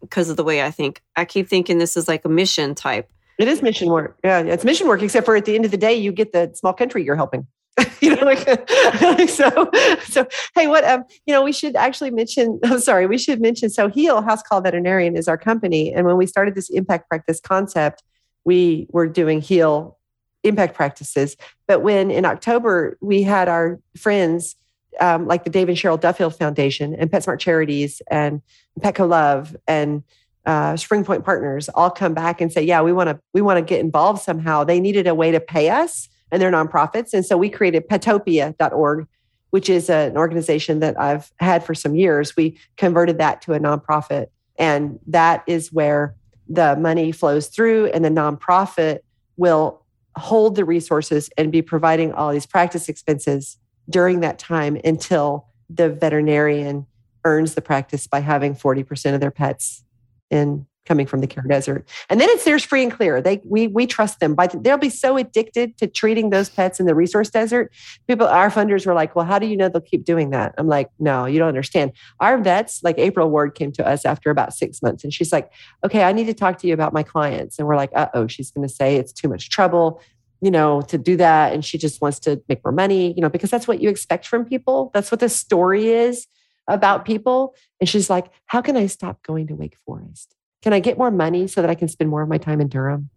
[0.00, 1.02] because of the way I think.
[1.14, 3.10] I keep thinking this is like a mission type.
[3.38, 4.18] It is mission work.
[4.24, 6.50] Yeah, it's mission work, except for at the end of the day, you get the
[6.54, 7.46] small country you're helping.
[8.00, 8.38] you know, like,
[9.28, 9.70] so,
[10.02, 13.70] so, hey, what, um, you know, we should actually mention, I'm sorry, we should mention,
[13.70, 15.92] so Heal House Call Veterinarian is our company.
[15.92, 18.02] And when we started this impact practice concept,
[18.44, 19.98] we were doing Heal
[20.44, 21.36] impact practices.
[21.66, 24.56] But when in October, we had our friends,
[25.00, 28.40] um, like the Dave and Cheryl Duffield Foundation and PetSmart Charities and
[28.80, 30.02] Petco Love and
[30.46, 33.58] uh, Spring Point Partners all come back and say, yeah, we want to, we want
[33.58, 34.64] to get involved somehow.
[34.64, 37.12] They needed a way to pay us and they're nonprofits.
[37.12, 39.06] And so we created petopia.org,
[39.50, 42.36] which is an organization that I've had for some years.
[42.36, 44.26] We converted that to a nonprofit.
[44.58, 46.14] And that is where
[46.48, 49.00] the money flows through, and the nonprofit
[49.36, 49.84] will
[50.16, 53.58] hold the resources and be providing all these practice expenses
[53.88, 56.86] during that time until the veterinarian
[57.24, 59.84] earns the practice by having 40% of their pets
[60.30, 61.86] in coming from the care desert.
[62.08, 63.20] And then it's theirs free and clear.
[63.20, 64.34] They we we trust them.
[64.34, 67.70] But they'll be so addicted to treating those pets in the resource desert.
[68.08, 70.54] People, our funders were like, well, how do you know they'll keep doing that?
[70.56, 71.92] I'm like, no, you don't understand.
[72.18, 75.52] Our vets, like April Ward came to us after about six months and she's like,
[75.84, 77.58] okay, I need to talk to you about my clients.
[77.58, 80.00] And we're like, uh-oh, she's gonna say it's too much trouble
[80.40, 81.52] you know, to do that.
[81.52, 84.24] And she just wants to make more money, you know, because that's what you expect
[84.24, 84.92] from people.
[84.94, 86.28] That's what the story is
[86.68, 87.54] about people.
[87.80, 90.34] And she's like, How can I stop going to Wake Forest?
[90.62, 92.68] Can I get more money so that I can spend more of my time in
[92.68, 93.10] Durham?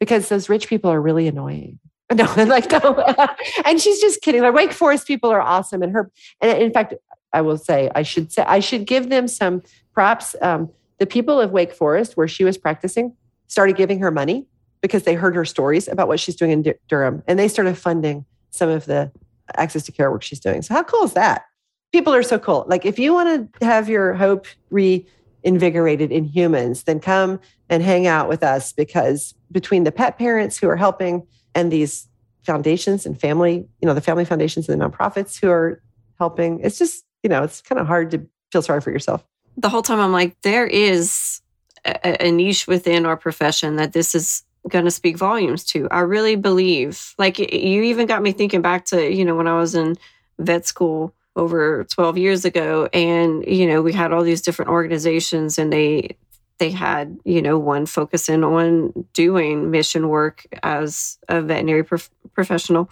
[0.00, 1.78] Because those rich people are really annoying.
[2.14, 3.04] No, like no.
[3.66, 4.40] and she's just kidding.
[4.40, 6.10] Like Wake Forest people are awesome, and her.
[6.40, 6.94] And in fact,
[7.34, 9.62] I will say I should say I should give them some
[9.92, 10.34] props.
[10.40, 13.14] Um, the people of Wake Forest, where she was practicing,
[13.48, 14.46] started giving her money
[14.80, 18.24] because they heard her stories about what she's doing in Durham, and they started funding
[18.50, 19.12] some of the
[19.56, 20.62] access to care work she's doing.
[20.62, 21.44] So how cool is that?
[21.92, 22.64] People are so cool.
[22.68, 25.06] Like if you want to have your hope re
[25.42, 30.58] invigorated in humans, then come and hang out with us because between the pet parents
[30.58, 32.08] who are helping and these
[32.42, 35.82] foundations and family, you know, the family foundations and the nonprofits who are
[36.18, 39.24] helping, it's just, you know, it's kind of hard to feel sorry for yourself.
[39.56, 41.40] The whole time I'm like, there is
[41.84, 45.88] a, a niche within our profession that this is going to speak volumes to.
[45.90, 49.58] I really believe, like, you even got me thinking back to, you know, when I
[49.58, 49.96] was in
[50.38, 55.56] vet school over 12 years ago and you know we had all these different organizations
[55.56, 56.16] and they
[56.58, 62.90] they had you know one focusing on doing mission work as a veterinary prof- professional.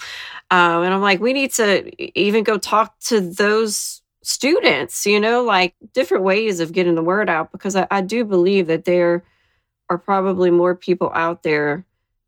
[0.50, 5.42] Um, and i'm like we need to even go talk to those students you know
[5.42, 9.24] like different ways of getting the word out because I, I do believe that there
[9.90, 11.84] are probably more people out there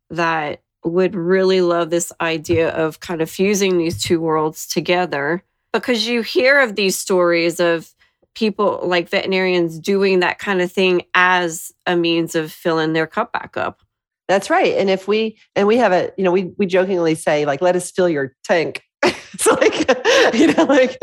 [0.09, 5.43] that would really love this idea of kind of fusing these two worlds together
[5.73, 7.93] because you hear of these stories of
[8.35, 13.33] people like veterinarians doing that kind of thing as a means of filling their cup
[13.33, 13.81] back up.
[14.27, 14.77] That's right.
[14.77, 17.75] And if we and we have a, you know, we we jokingly say like let
[17.75, 18.83] us fill your tank.
[19.03, 20.97] it's like you know like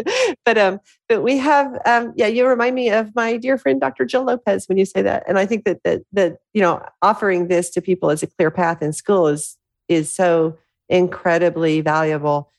[0.45, 4.05] but um but we have um yeah you remind me of my dear friend Dr.
[4.05, 7.49] Jill Lopez when you say that and I think that that that you know offering
[7.49, 9.57] this to people as a clear path in school is
[9.89, 10.59] is so
[10.91, 12.51] incredibly valuable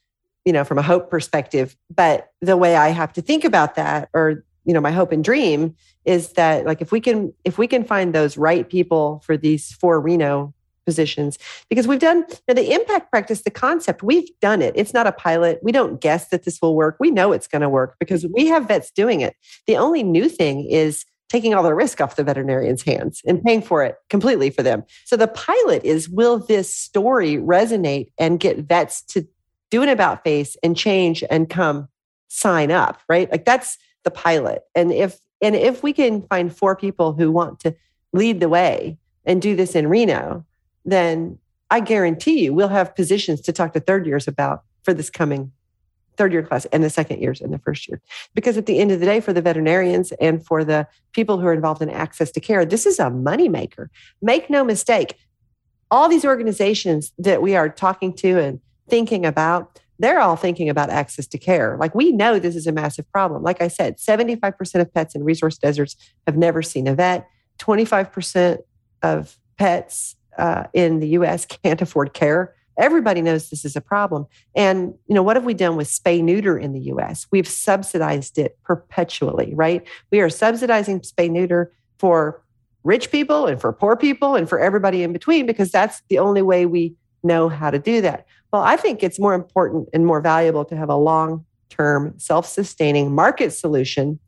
[0.48, 1.76] you know, from a hope perspective.
[1.94, 5.22] But the way I have to think about that, or you know, my hope and
[5.22, 5.76] dream
[6.06, 9.74] is that like if we can if we can find those right people for these
[9.74, 10.54] four Reno
[10.86, 11.38] positions
[11.70, 14.74] because we've done you know, the impact practice the concept we've done it.
[14.78, 15.60] It's not a pilot.
[15.62, 16.96] We don't guess that this will work.
[16.98, 19.36] We know it's going to work because we have vets doing it.
[19.68, 23.62] The only new thing is taking all the risk off the veterinarian's hands and paying
[23.62, 24.86] for it completely for them.
[25.04, 29.28] So the pilot is will this story resonate and get vets to
[29.70, 31.88] do an about face and change and come
[32.28, 33.30] sign up, right?
[33.32, 34.64] Like that's the pilot.
[34.76, 37.76] And if and if we can find four people who want to
[38.14, 40.46] lead the way and do this in Reno,
[40.86, 41.38] then
[41.70, 45.52] I guarantee you we'll have positions to talk to third years about for this coming
[46.18, 48.02] third year class and the second years and the first year.
[48.34, 51.46] Because at the end of the day, for the veterinarians and for the people who
[51.46, 53.90] are involved in access to care, this is a moneymaker.
[54.22, 55.16] Make no mistake,
[55.92, 58.60] all these organizations that we are talking to and
[58.90, 61.78] thinking about, they're all thinking about access to care.
[61.80, 63.44] Like we know this is a massive problem.
[63.44, 67.28] Like I said, 75% of pets in resource deserts have never seen a vet.
[67.60, 68.60] 25%
[69.02, 72.54] of pets uh, in the US can't afford care.
[72.78, 74.28] Everybody knows this is a problem.
[74.56, 77.26] And, you know, what have we done with spay neuter in the US?
[77.32, 79.86] We've subsidized it perpetually, right?
[80.12, 82.44] We are subsidizing spay neuter for
[82.84, 86.44] rich people and for poor people and for everybody in between because that's the only
[86.44, 88.28] way we know how to do that.
[88.52, 92.48] Well, I think it's more important and more valuable to have a long term, self
[92.48, 94.20] sustaining market solution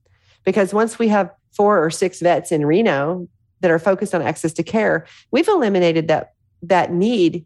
[0.44, 3.28] because once we have four or six vets in Reno
[3.62, 7.46] that are focused on access to care, we've eliminated that, that need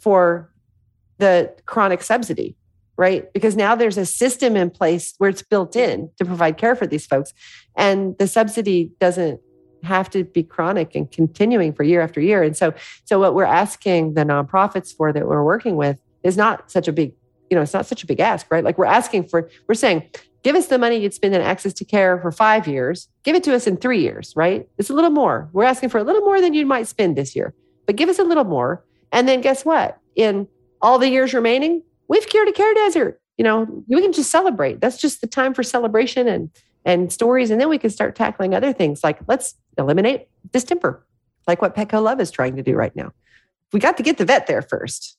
[0.00, 0.50] for
[1.18, 2.56] the chronic subsidy,
[2.96, 3.32] right?
[3.32, 6.86] Because now there's a system in place where it's built in to provide care for
[6.86, 7.32] these folks.
[7.76, 9.40] And the subsidy doesn't
[9.82, 12.42] have to be chronic and continuing for year after year.
[12.42, 16.70] And so, so what we're asking the nonprofits for that we're working with is not
[16.70, 17.12] such a big,
[17.50, 18.64] you know, it's not such a big ask, right?
[18.64, 20.08] Like we're asking for, we're saying,
[20.42, 23.44] give us the money you'd spend in access to care for five years, give it
[23.44, 24.68] to us in three years, right?
[24.78, 25.48] It's a little more.
[25.52, 27.54] We're asking for a little more than you might spend this year,
[27.86, 28.84] but give us a little more.
[29.12, 29.98] And then guess what?
[30.16, 30.48] In
[30.80, 33.20] all the years remaining, we've cured a care desert.
[33.36, 34.80] You know, we can just celebrate.
[34.80, 36.50] That's just the time for celebration and
[36.86, 37.50] and stories.
[37.50, 41.04] And then we can start tackling other things like let's eliminate distemper,
[41.46, 43.12] like what Petco Love is trying to do right now.
[43.72, 45.16] We got to get the vet there first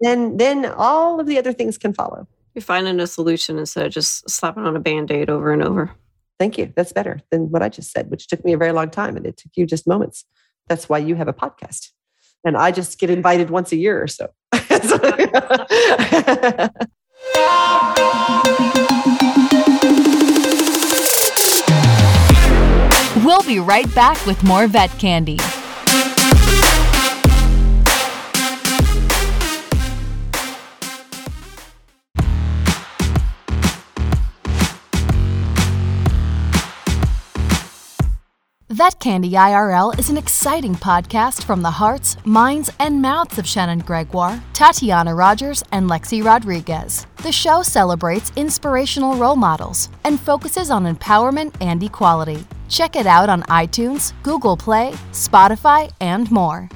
[0.00, 2.26] then then all of the other things can follow.
[2.54, 5.92] You're finding a solution instead of just slapping on a band-aid over and over.
[6.38, 6.72] Thank you.
[6.74, 9.26] That's better than what I just said, which took me a very long time and
[9.26, 10.24] it took you just moments.
[10.68, 11.90] That's why you have a podcast.
[12.44, 14.28] And I just get invited once a year or so.
[23.24, 25.38] we'll be right back with more vet candy.
[38.70, 43.78] Vet Candy IRL is an exciting podcast from the hearts, minds, and mouths of Shannon
[43.78, 47.06] Gregoire, Tatiana Rogers, and Lexi Rodriguez.
[47.22, 52.44] The show celebrates inspirational role models and focuses on empowerment and equality.
[52.68, 56.68] Check it out on iTunes, Google Play, Spotify, and more.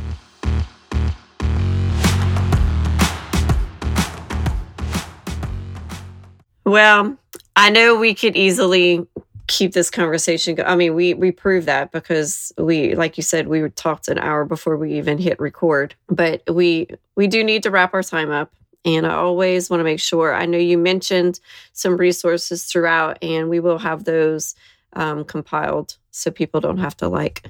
[6.64, 7.18] Well,
[7.54, 9.06] I know we could easily
[9.52, 10.68] keep this conversation going.
[10.68, 14.46] I mean, we we proved that because we, like you said, we talked an hour
[14.46, 15.94] before we even hit record.
[16.08, 18.50] But we we do need to wrap our time up.
[18.84, 20.34] And I always want to make sure.
[20.34, 21.38] I know you mentioned
[21.74, 24.56] some resources throughout, and we will have those
[24.94, 27.42] um, compiled so people don't have to like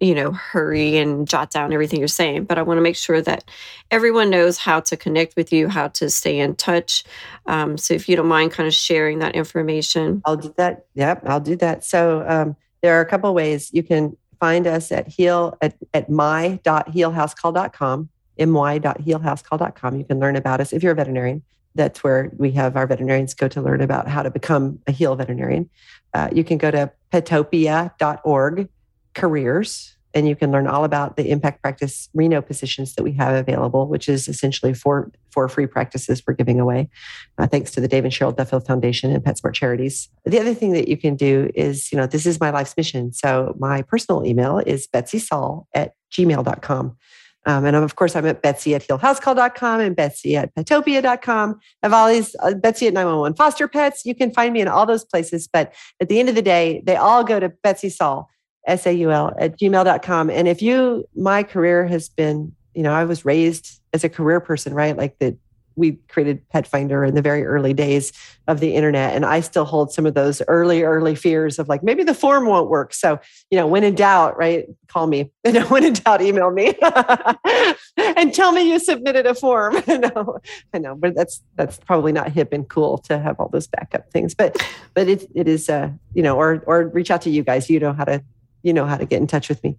[0.00, 3.22] you know, hurry and jot down everything you're saying, but I want to make sure
[3.22, 3.44] that
[3.90, 7.04] everyone knows how to connect with you, how to stay in touch.
[7.46, 10.20] Um, so if you don't mind kind of sharing that information.
[10.26, 10.86] I'll do that.
[10.94, 11.84] Yep, I'll do that.
[11.84, 16.10] So um, there are a couple ways you can find us at heal at, at
[16.10, 18.08] my.healhousecall.com,
[18.38, 19.98] my.healhousecall.com.
[19.98, 21.42] You can learn about us if you're a veterinarian.
[21.74, 25.16] That's where we have our veterinarians go to learn about how to become a heal
[25.16, 25.70] veterinarian.
[26.12, 28.68] Uh, you can go to petopia.org
[29.14, 33.34] careers and you can learn all about the impact practice Reno positions that we have
[33.34, 36.90] available, which is essentially four four free practices we're giving away,
[37.38, 40.10] uh, thanks to the Dave and Cheryl Duffield Foundation and PetSmart Charities.
[40.26, 43.12] The other thing that you can do is, you know, this is my life's mission.
[43.12, 46.96] So my personal email is betsysaul at gmail.com.
[47.44, 51.58] Um, and of course, I'm at Betsy at healhousecall.com and Betsy at petopia.com.
[51.82, 54.04] I have all these, uh, Betsy at 911 Foster Pets.
[54.04, 55.48] You can find me in all those places.
[55.52, 58.28] But at the end of the day, they all go to Betsy Saul
[58.66, 60.30] S-A-U-L at gmail.com.
[60.30, 64.40] And if you, my career has been, you know, I was raised as a career
[64.40, 64.96] person, right?
[64.96, 65.36] Like that
[65.76, 68.12] we created Pet Finder in the very early days
[68.46, 69.14] of the internet.
[69.14, 72.46] And I still hold some of those early, early fears of like, maybe the form
[72.46, 72.92] won't work.
[72.92, 75.30] So, you know, when in doubt, right, call me.
[75.44, 76.74] And when in doubt, email me
[77.96, 79.76] and tell me you submitted a form.
[79.86, 80.38] I know,
[80.72, 84.10] I know, but that's that's probably not hip and cool to have all those backup
[84.10, 84.34] things.
[84.34, 84.56] But
[84.94, 87.68] but it it is uh, you know, or or reach out to you guys.
[87.68, 88.22] You know how to
[88.62, 89.76] you know how to get in touch with me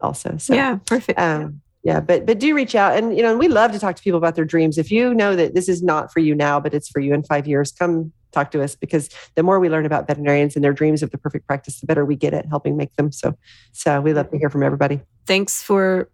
[0.00, 0.36] also.
[0.38, 1.18] So yeah, perfect.
[1.18, 4.02] Um, yeah but but do reach out and you know we love to talk to
[4.02, 6.74] people about their dreams if you know that this is not for you now but
[6.74, 9.86] it's for you in five years come talk to us because the more we learn
[9.86, 12.76] about veterinarians and their dreams of the perfect practice the better we get at helping
[12.76, 13.34] make them so
[13.72, 16.10] so we love to hear from everybody thanks for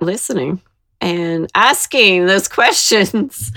[0.00, 0.60] listening
[1.00, 3.50] and asking those questions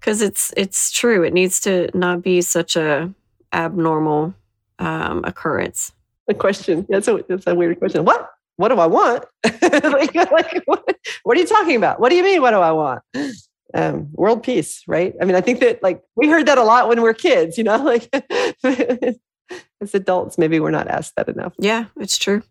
[0.00, 3.12] because it's it's true it needs to not be such a
[3.52, 4.34] abnormal
[4.78, 5.92] um, occurrence
[6.28, 9.24] a question that's a that's a weird question what what do I want?
[9.62, 11.98] like, like what, what, are you talking about?
[11.98, 12.40] What do you mean?
[12.40, 13.02] What do I want?
[13.74, 15.12] Um, world peace, right?
[15.20, 17.58] I mean, I think that like we heard that a lot when we are kids,
[17.58, 18.08] you know, like
[18.62, 21.54] as adults, maybe we're not asked that enough.
[21.58, 22.42] Yeah, it's true.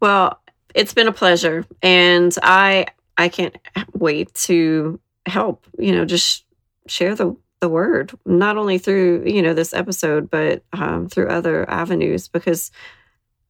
[0.00, 0.38] Well,
[0.74, 1.64] it's been a pleasure.
[1.82, 2.86] And I,
[3.16, 3.56] I can't
[3.94, 6.44] wait to help, you know, just
[6.86, 7.34] share the,
[7.64, 12.70] the word, not only through, you know, this episode, but um, through other avenues, because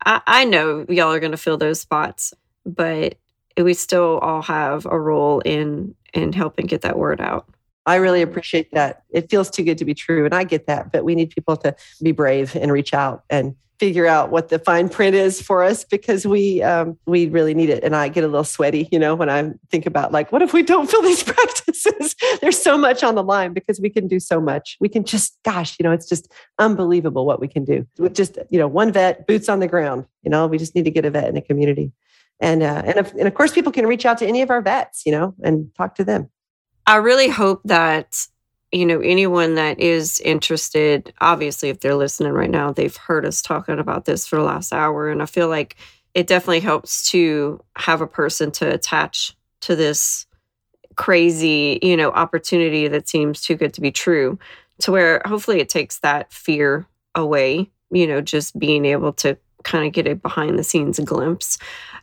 [0.07, 2.33] I, I know y'all are going to fill those spots,
[2.65, 3.17] but
[3.57, 7.49] we still all have a role in in helping get that word out.
[7.87, 9.03] I really appreciate that.
[9.11, 10.93] It feels too good to be true, and I get that.
[10.93, 14.59] But we need people to be brave and reach out and figure out what the
[14.59, 17.85] fine print is for us because we um, we really need it.
[17.85, 20.55] And I get a little sweaty, you know, when I think about like, what if
[20.55, 22.17] we don't fill these practices?
[22.41, 24.79] There's so much on the line because we can do so much.
[24.81, 28.39] We can just, gosh, you know, it's just unbelievable what we can do with just
[28.49, 30.07] you know one vet, boots on the ground.
[30.23, 31.93] You know, we just need to get a vet in a community,
[32.41, 34.63] and uh, and of, and of course, people can reach out to any of our
[34.63, 36.31] vets, you know, and talk to them.
[36.87, 38.17] I really hope that
[38.75, 43.41] you know, anyone that is interested, obviously, if they're listening right now, they've heard us
[43.41, 45.09] talking about this for the last hour.
[45.09, 45.77] And I feel like
[46.13, 50.27] it definitely helps to have a person to attach to this
[50.97, 54.39] crazy, you know, opportunity that seems too good to be true,
[54.81, 59.87] to where hopefully it takes that fear away, you know, just being able to kind
[59.87, 61.59] of get a behind the scenes glimpse.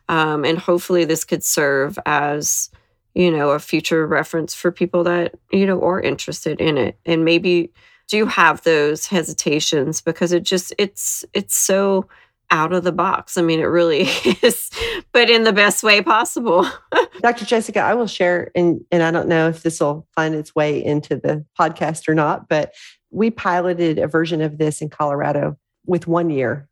[0.08, 2.70] Um, and hopefully this could serve as,
[3.14, 7.24] you know, a future reference for people that, you know, are interested in it and
[7.24, 7.72] maybe
[8.08, 12.06] do have those hesitations because it just it's it's so
[12.50, 13.38] out of the box.
[13.38, 14.02] I mean, it really
[14.42, 14.70] is,
[15.12, 16.68] but in the best way possible.
[17.20, 17.46] Dr.
[17.46, 20.84] Jessica, I will share, and, and I don't know if this will find its way
[20.84, 22.74] into the podcast or not, but
[23.10, 25.56] we piloted a version of this in Colorado
[25.86, 26.68] with one year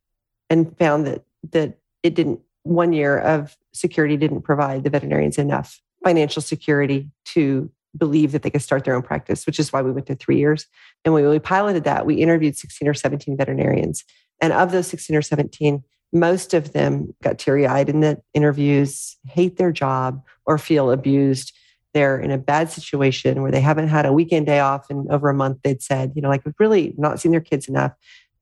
[0.50, 5.80] and found that that it didn't one year of security didn't provide the veterinarians enough
[6.04, 9.92] financial security to believe that they could start their own practice, which is why we
[9.92, 10.66] went to three years.
[11.04, 14.04] And when we piloted that, we interviewed 16 or 17 veterinarians.
[14.40, 15.82] And of those 16 or 17,
[16.12, 21.52] most of them got teary eyed in the interviews, hate their job, or feel abused.
[21.92, 25.28] They're in a bad situation where they haven't had a weekend day off in over
[25.28, 25.58] a month.
[25.62, 27.92] They'd said, you know, like really not seen their kids enough.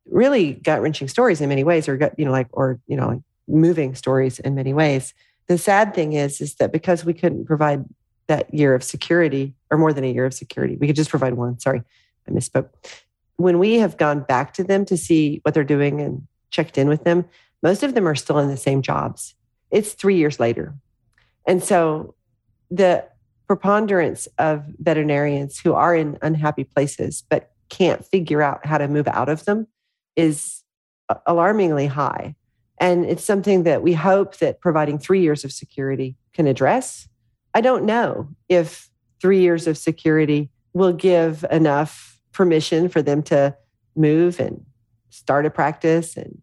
[0.07, 3.95] Really gut wrenching stories in many ways, or you know, like, or, you know, moving
[3.95, 5.15] stories in many ways
[5.49, 7.85] the sad thing is is that because we couldn't provide
[8.27, 11.35] that year of security or more than a year of security we could just provide
[11.35, 11.83] one sorry
[12.29, 12.69] i misspoke.
[13.37, 16.89] When we have gone back to them to see what they're doing and checked in
[16.89, 17.25] with them
[17.63, 19.35] most of them are still in the same jobs.
[19.71, 20.75] It's three years later.
[21.47, 22.15] And so
[22.71, 23.05] the
[23.47, 29.09] preponderance of veterinarians who are in unhappy places but can't figure out how to move
[29.09, 29.67] out of them
[30.17, 30.63] is
[31.27, 32.35] alarmingly high
[32.81, 37.09] and it's something that we hope that providing three years of security can address.
[37.55, 38.89] I don't know if
[39.21, 43.57] three years of security will give enough permission for them to
[43.97, 44.65] move and
[45.11, 46.41] start a practice and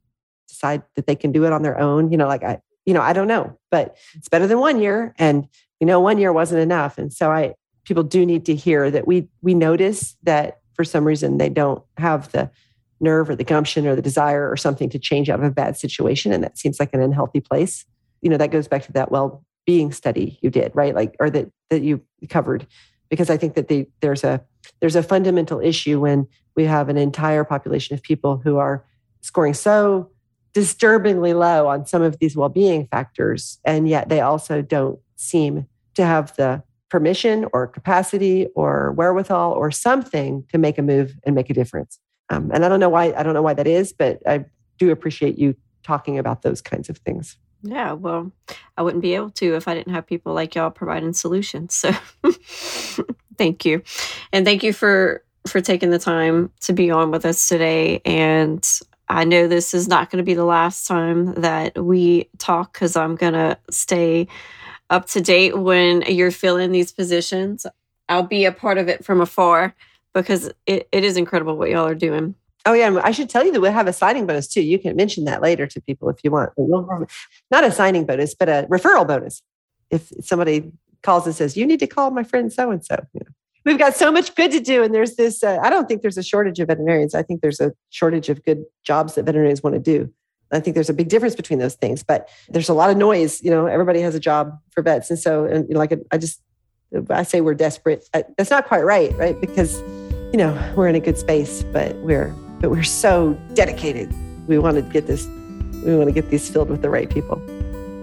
[0.48, 2.12] decide that they can do it on their own.
[2.12, 5.14] You know, like I, you know, I don't know, but it's better than one year.
[5.18, 5.48] And
[5.80, 6.98] you know, one year wasn't enough.
[6.98, 7.56] And so I
[7.86, 11.84] people do need to hear that we we notice that for some reason they don't
[11.98, 12.52] have the
[13.00, 15.78] nerve or the gumption or the desire or something to change out of a bad
[15.78, 16.32] situation.
[16.32, 17.86] And that seems like an unhealthy place.
[18.22, 20.96] You know, that goes back to that well being study you did, right?
[20.96, 22.68] Like, or that, that you covered.
[23.10, 24.44] Because I think that the, there's a
[24.80, 28.84] there's a fundamental issue when we have an entire population of people who are
[29.22, 30.10] scoring so
[30.54, 36.06] disturbingly low on some of these well-being factors and yet they also don't seem to
[36.06, 41.50] have the permission or capacity or wherewithal or something to make a move and make
[41.50, 42.00] a difference
[42.30, 44.46] um, and I don't know why I don't know why that is, but I
[44.78, 47.38] do appreciate you talking about those kinds of things.
[47.62, 48.32] Yeah, well,
[48.78, 51.76] I wouldn't be able to if I didn't have people like y'all providing solutions.
[51.76, 51.92] So
[53.38, 53.82] thank you.
[54.32, 58.68] And thank you for for taking the time to be on with us today and
[59.08, 62.96] I know this is not going to be the last time that we talk cuz
[62.96, 64.28] I'm going to stay
[64.90, 67.68] up to date when you're filling these positions.
[68.10, 69.76] I'll be a part of it from afar
[70.16, 72.34] because it, it is incredible what y'all are doing.
[72.66, 74.62] Oh yeah, I should tell you that we'll have a signing bonus too.
[74.62, 76.52] You can mention that later to people if you want.
[77.52, 79.44] Not a signing bonus, but a referral bonus.
[79.92, 80.72] If somebody
[81.04, 83.06] calls and says, "You need to call my friend so and so,"
[83.66, 85.44] we've got so much good to do, and there's this.
[85.44, 87.14] Uh, I don't think there's a shortage of veterinarians.
[87.14, 90.12] I think there's a shortage of good jobs that veterinarians want to do.
[90.52, 93.44] I think there's a big difference between those things, but there's a lot of noise.
[93.44, 96.18] You know, everybody has a job for vets, and so and you know, like I
[96.18, 96.42] just
[97.12, 98.10] I say we're desperate.
[98.14, 99.40] That's not quite right, right?
[99.40, 99.80] Because
[100.36, 104.14] you know we're in a good space, but we're but we're so dedicated.
[104.50, 105.26] We want to get this,
[105.86, 107.42] we want to get these filled with the right people.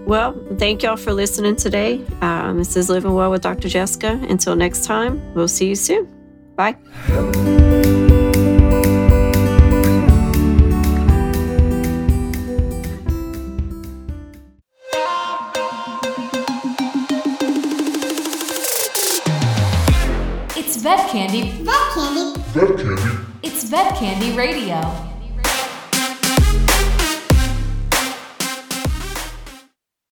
[0.07, 2.03] Well, thank y'all for listening today.
[2.21, 3.69] Um, this is Living Well with Dr.
[3.69, 4.19] Jessica.
[4.27, 6.07] Until next time, we'll see you soon.
[6.55, 6.75] Bye.
[23.73, 25.12] Vet Candy Radio.